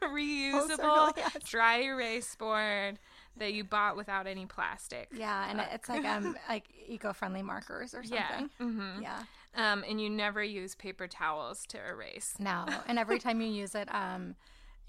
[0.02, 1.36] reusable yes.
[1.48, 2.98] dry erase board
[3.36, 5.09] that you bought without any plastic.
[5.12, 8.28] yeah, and it's like um like eco-friendly markers or Yeah.
[8.28, 8.51] something.
[8.59, 9.23] hmm Yeah.
[9.57, 12.35] Um, and you never use paper towels to erase.
[12.39, 14.36] No, and every time you use it, um,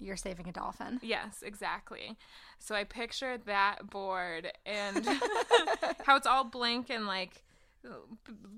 [0.02, 1.00] you're saving a dolphin.
[1.02, 2.16] Yes, exactly.
[2.58, 5.06] So I pictured that board and
[6.04, 7.42] how it's all blank and like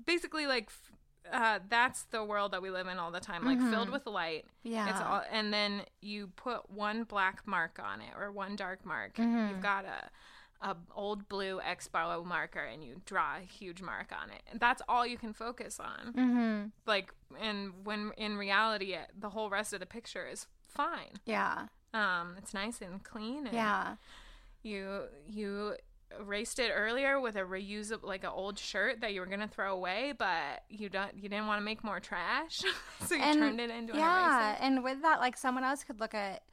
[0.05, 0.69] basically like
[1.31, 4.45] uh, that's the world that we live in all the time, like filled with light.
[4.63, 4.89] Yeah.
[4.89, 9.17] It's all, and then you put one black mark on it or one dark mark.
[9.17, 10.09] You've got a
[10.61, 14.41] a old blue Expo marker and you draw a huge mark on it.
[14.49, 16.13] And that's all you can focus on.
[16.13, 16.67] Mm-hmm.
[16.87, 21.11] Like, and when in reality, it, the whole rest of the picture is fine.
[21.25, 21.67] Yeah.
[21.93, 23.45] Um, it's nice and clean.
[23.47, 23.95] And Yeah.
[24.63, 25.75] You you
[26.19, 29.73] erased it earlier with a reusable, like an old shirt that you were gonna throw
[29.73, 31.13] away, but you don't.
[31.15, 32.61] You didn't want to make more trash,
[33.05, 35.99] so you And- turned it into an yeah, and with that, like someone else could
[35.99, 36.43] look at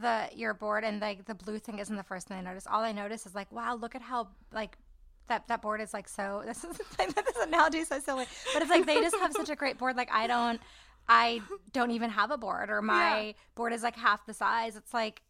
[0.00, 2.66] the your board and like the blue thing isn't the first thing they notice.
[2.66, 4.76] All I notice is like, wow, look at how like
[5.28, 6.42] that that board is like so.
[6.46, 9.56] This is this analogy is so silly, but it's like they just have such a
[9.56, 9.96] great board.
[9.96, 10.60] Like I don't,
[11.08, 11.42] I
[11.72, 13.32] don't even have a board, or my Yeah.
[13.54, 14.76] board is like half the size.
[14.76, 15.22] It's like,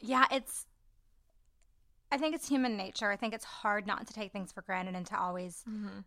[0.00, 0.66] yeah, it's.
[2.12, 3.10] I think it's human nature.
[3.10, 6.00] I think it's hard not to take things for granted and to always Mm-hmm.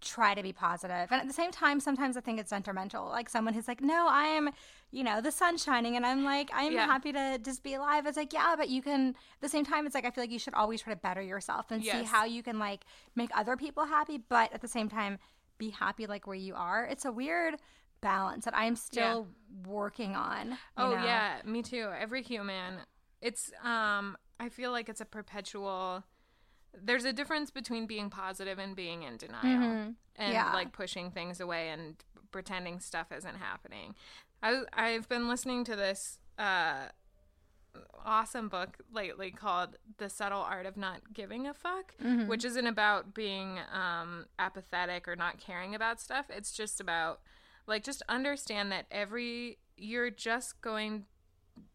[0.00, 1.08] try to be positive.
[1.12, 3.06] And at the same time, sometimes I think it's detrimental.
[3.08, 4.50] Like someone who's like, no, I am,
[4.90, 6.86] you know, the sun's shining and I'm like, I'm Yeah.
[6.86, 8.06] happy to just be alive.
[8.06, 10.32] It's like, yeah, but you can, at the same time, it's like, I feel like
[10.32, 12.84] you should always try to better yourself and see how you can like
[13.14, 15.18] make other people happy, but at the same time,
[15.58, 16.84] be happy like where you are.
[16.86, 17.56] It's a weird
[18.02, 19.26] balance that I'm still
[19.66, 20.58] working on.
[20.76, 21.02] Oh know?
[21.04, 21.88] yeah, me too.
[21.98, 22.74] Every human.
[23.22, 26.04] It's um I feel like it's a perpetual
[26.74, 30.32] there's a difference between being positive and being in denial and Mm-hmm.
[30.32, 30.52] Yeah.
[30.52, 31.96] like pushing things away and
[32.30, 33.94] pretending stuff isn't happening.
[34.42, 36.88] I I've been listening to this uh
[38.04, 42.26] awesome book lately called The Subtle Art of Not Giving a Fuck, Mm-hmm.
[42.28, 46.26] which isn't about being um apathetic or not caring about stuff.
[46.28, 47.20] It's just about
[47.66, 51.06] like just understand that every you're just going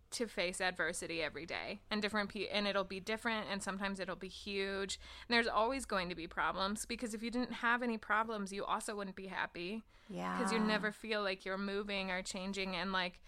[0.09, 4.15] to face adversity every day and different pe- and it'll be different and sometimes it'll
[4.15, 4.99] be huge.
[5.27, 8.63] And there's always going to be problems because if you didn't have any problems you
[8.63, 9.83] also wouldn't be happy.
[10.09, 10.37] Yeah.
[10.37, 13.19] because you never feel like you're moving or changing and like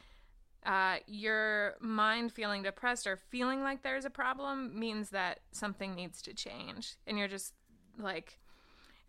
[0.66, 6.22] uh, your mind feeling depressed or feeling like there's a problem means that something needs
[6.22, 6.96] to change.
[7.06, 7.54] And you're just
[7.98, 8.40] like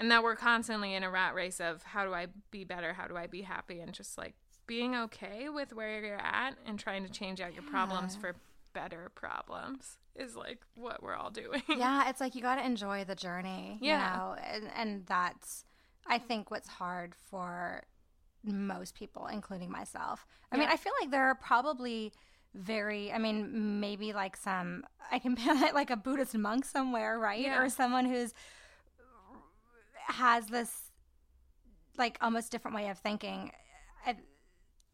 [0.01, 3.07] and that we're constantly in a rat race of how do i be better how
[3.07, 4.35] do i be happy and just like
[4.67, 8.35] being okay with where you're at and trying to change out your problems for
[8.73, 13.05] better problems is like what we're all doing yeah, it's like you got to enjoy
[13.05, 13.79] the journey.
[13.81, 14.13] Yeah.
[14.13, 15.65] You know, and, and that's,
[16.07, 17.83] I think, what's hard for
[18.45, 20.27] most people, including myself.
[20.53, 22.13] I mean, I feel like there are probably
[22.55, 27.41] very, I mean, maybe like some, I can be like a Buddhist monk somewhere, right?
[27.41, 27.63] Yeah.
[27.63, 28.35] Or someone who's
[30.15, 30.91] has this
[31.99, 33.53] like almost different way of thinking.
[34.07, 34.17] I,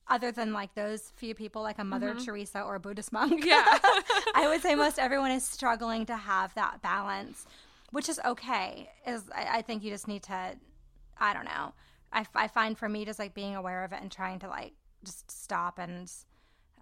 [0.08, 3.44] other than like those few people, like a Mother Teresa or a Buddhist monk.
[3.44, 3.48] Mm-hmm.
[3.48, 3.78] Yeah.
[4.34, 7.46] I would say most everyone is struggling to have that balance,
[7.90, 8.90] which is okay.
[9.06, 10.56] Is I, I think you just need to,
[11.18, 11.72] I don't know.
[12.12, 14.74] I, I find for me just like being aware of it and trying to like
[15.04, 16.10] just stop and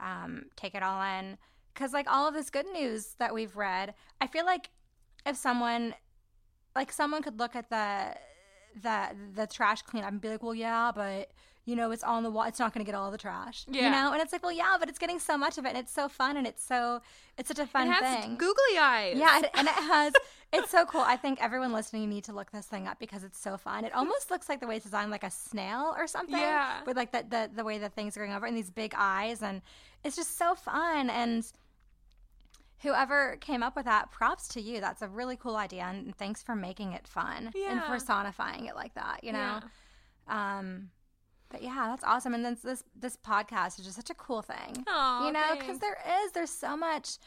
[0.00, 1.38] um, take it all in.
[1.72, 4.70] Because like all of this good news that we've read, I feel like
[5.26, 5.94] if someone,
[6.74, 8.14] like someone could look at the
[8.82, 11.30] the the trash cleanup and be like, well, yeah, but
[11.66, 12.44] you know, it's on the wall.
[12.44, 13.64] It's not going to get all the trash.
[13.66, 13.84] Yeah.
[13.86, 15.78] You know, and it's like, well, yeah, but it's getting so much of it, and
[15.78, 17.00] it's so fun, and it's so
[17.38, 18.36] it's such a fun it has thing.
[18.36, 19.16] googly eyes.
[19.16, 20.12] Yeah, and- and it has.
[20.52, 21.00] It's so cool.
[21.00, 23.84] I think everyone listening you need to look this thing up because it's so fun.
[23.84, 26.36] It almost looks like the way it's designed, like a snail or something.
[26.38, 26.80] Yeah.
[26.86, 29.42] With like the the, the way the things are going over and these big eyes,
[29.42, 29.62] and
[30.04, 31.08] it's just so fun.
[31.10, 31.44] And
[32.82, 34.80] whoever came up with that, props to you.
[34.80, 38.94] That's a really cool idea, and thanks for making it fun and personifying it like
[38.94, 39.20] that.
[39.22, 39.60] You know.
[40.28, 40.58] Yeah.
[40.58, 40.90] Um.
[41.50, 42.34] But yeah, that's awesome.
[42.34, 45.78] And then this this podcast is just such a cool thing Aw, you know because
[45.78, 47.18] there is there's so much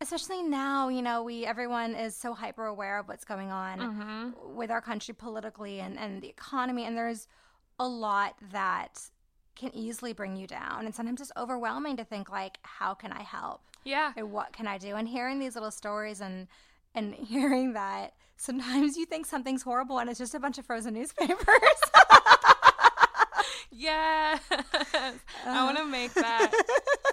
[0.00, 4.54] especially now you know we everyone is so hyper aware of what's going on Mm-hmm.
[4.56, 7.26] with our country politically and and the economy and there's
[7.80, 9.00] a lot that
[9.56, 13.22] can easily bring you down and sometimes it's overwhelming to think like how can i
[13.22, 14.12] help Yeah.
[14.16, 16.48] and what can i do and hearing these little stories and
[16.94, 20.92] and hearing that sometimes you think something's horrible and it's just a bunch of frozen
[20.98, 21.38] newspapers
[23.78, 24.40] Yes.
[25.44, 26.50] I want to make that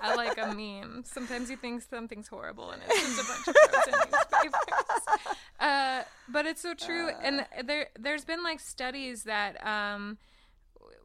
[0.02, 1.04] I like a meme.
[1.06, 4.00] Sometimes you think something's horrible and it's just a bunch of frozen
[4.44, 5.32] newspapers.
[5.60, 7.10] Uh, but it's so true.
[7.22, 10.18] and there, there's been like studies that um,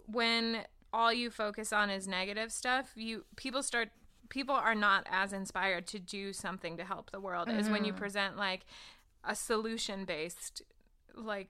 [0.07, 0.59] when
[0.93, 3.89] all you focus on is negative stuff, you people start
[4.29, 7.93] people are not as inspired to do something to help the world as when you
[7.93, 8.01] mm-hmm.
[8.01, 8.67] present like
[9.25, 10.63] a solution based
[11.15, 11.49] like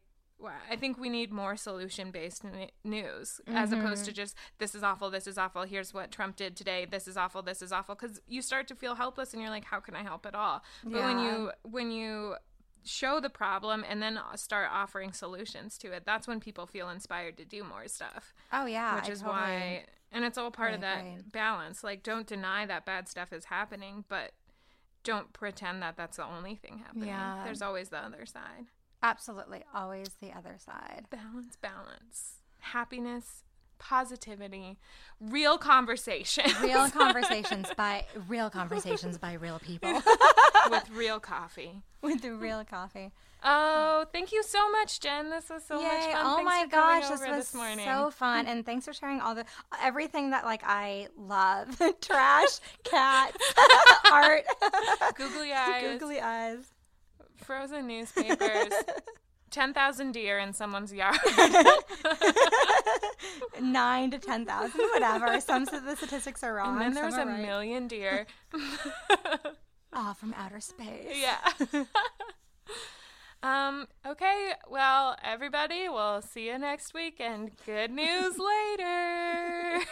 [0.70, 4.16] I think we need more solution based n- news as opposed to mm-hmm.
[4.16, 7.42] just this is awful, this is awful, here's what Trump did today, this is awful,
[7.42, 10.02] this is awful cuz you start to feel helpless and you're like how can I
[10.02, 10.62] help at all?
[10.84, 12.36] But when you when you
[12.84, 17.36] show the problem and then start offering solutions to it, that's when people feel inspired
[17.38, 18.32] to do more stuff.
[18.52, 21.22] oh yeah Which I is totally- why and it's all part of that agree.
[21.32, 21.84] balance.
[21.84, 24.32] Like don't deny that bad stuff is happening, but
[25.04, 27.08] don't pretend that that's the only thing happening.
[27.08, 27.42] Yeah.
[27.44, 28.66] There's always the other side.
[29.02, 33.44] absolutely always the other side balance, balance, happiness,
[33.78, 34.78] positivity,
[35.20, 39.92] real conversation, real conversations by real conversations by real people
[40.70, 41.82] with real coffee.
[42.02, 43.12] with the real coffee.
[43.44, 45.30] Oh, thank you so much, Jen.
[45.30, 46.12] This was so much fun.
[46.16, 47.84] Oh Thanks my gosh, this was this morning.
[47.84, 49.44] so fun, and thanks for sharing all the
[49.80, 53.36] everything that like I love: trash, cat,
[54.12, 54.44] art,
[55.14, 56.58] Googly eyes, googly eyes.
[57.36, 58.72] frozen newspapers,
[59.50, 61.16] ten thousand deer in someone's yard.
[63.60, 65.40] Nine to ten thousand, whatever.
[65.40, 66.72] Some of the statistics are wrong.
[66.76, 67.40] and then there was a right.
[67.40, 68.26] million deer.
[69.92, 71.16] Oh, from outer space.
[71.16, 71.38] yeah.
[73.42, 78.36] Um, okay, well, everybody, we'll see you next week and good news
[78.78, 79.80] later.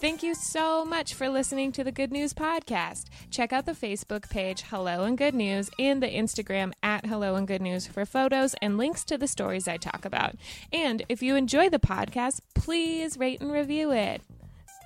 [0.00, 3.06] Thank you so much for listening to the Good News Podcast.
[3.32, 7.48] Check out the Facebook page Hello and Good News and the Instagram at Hello and
[7.48, 10.36] Good News for photos and links to the stories I talk about.
[10.72, 14.22] And if you enjoy the podcast, please rate and review it.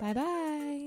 [0.01, 0.87] Bye bye.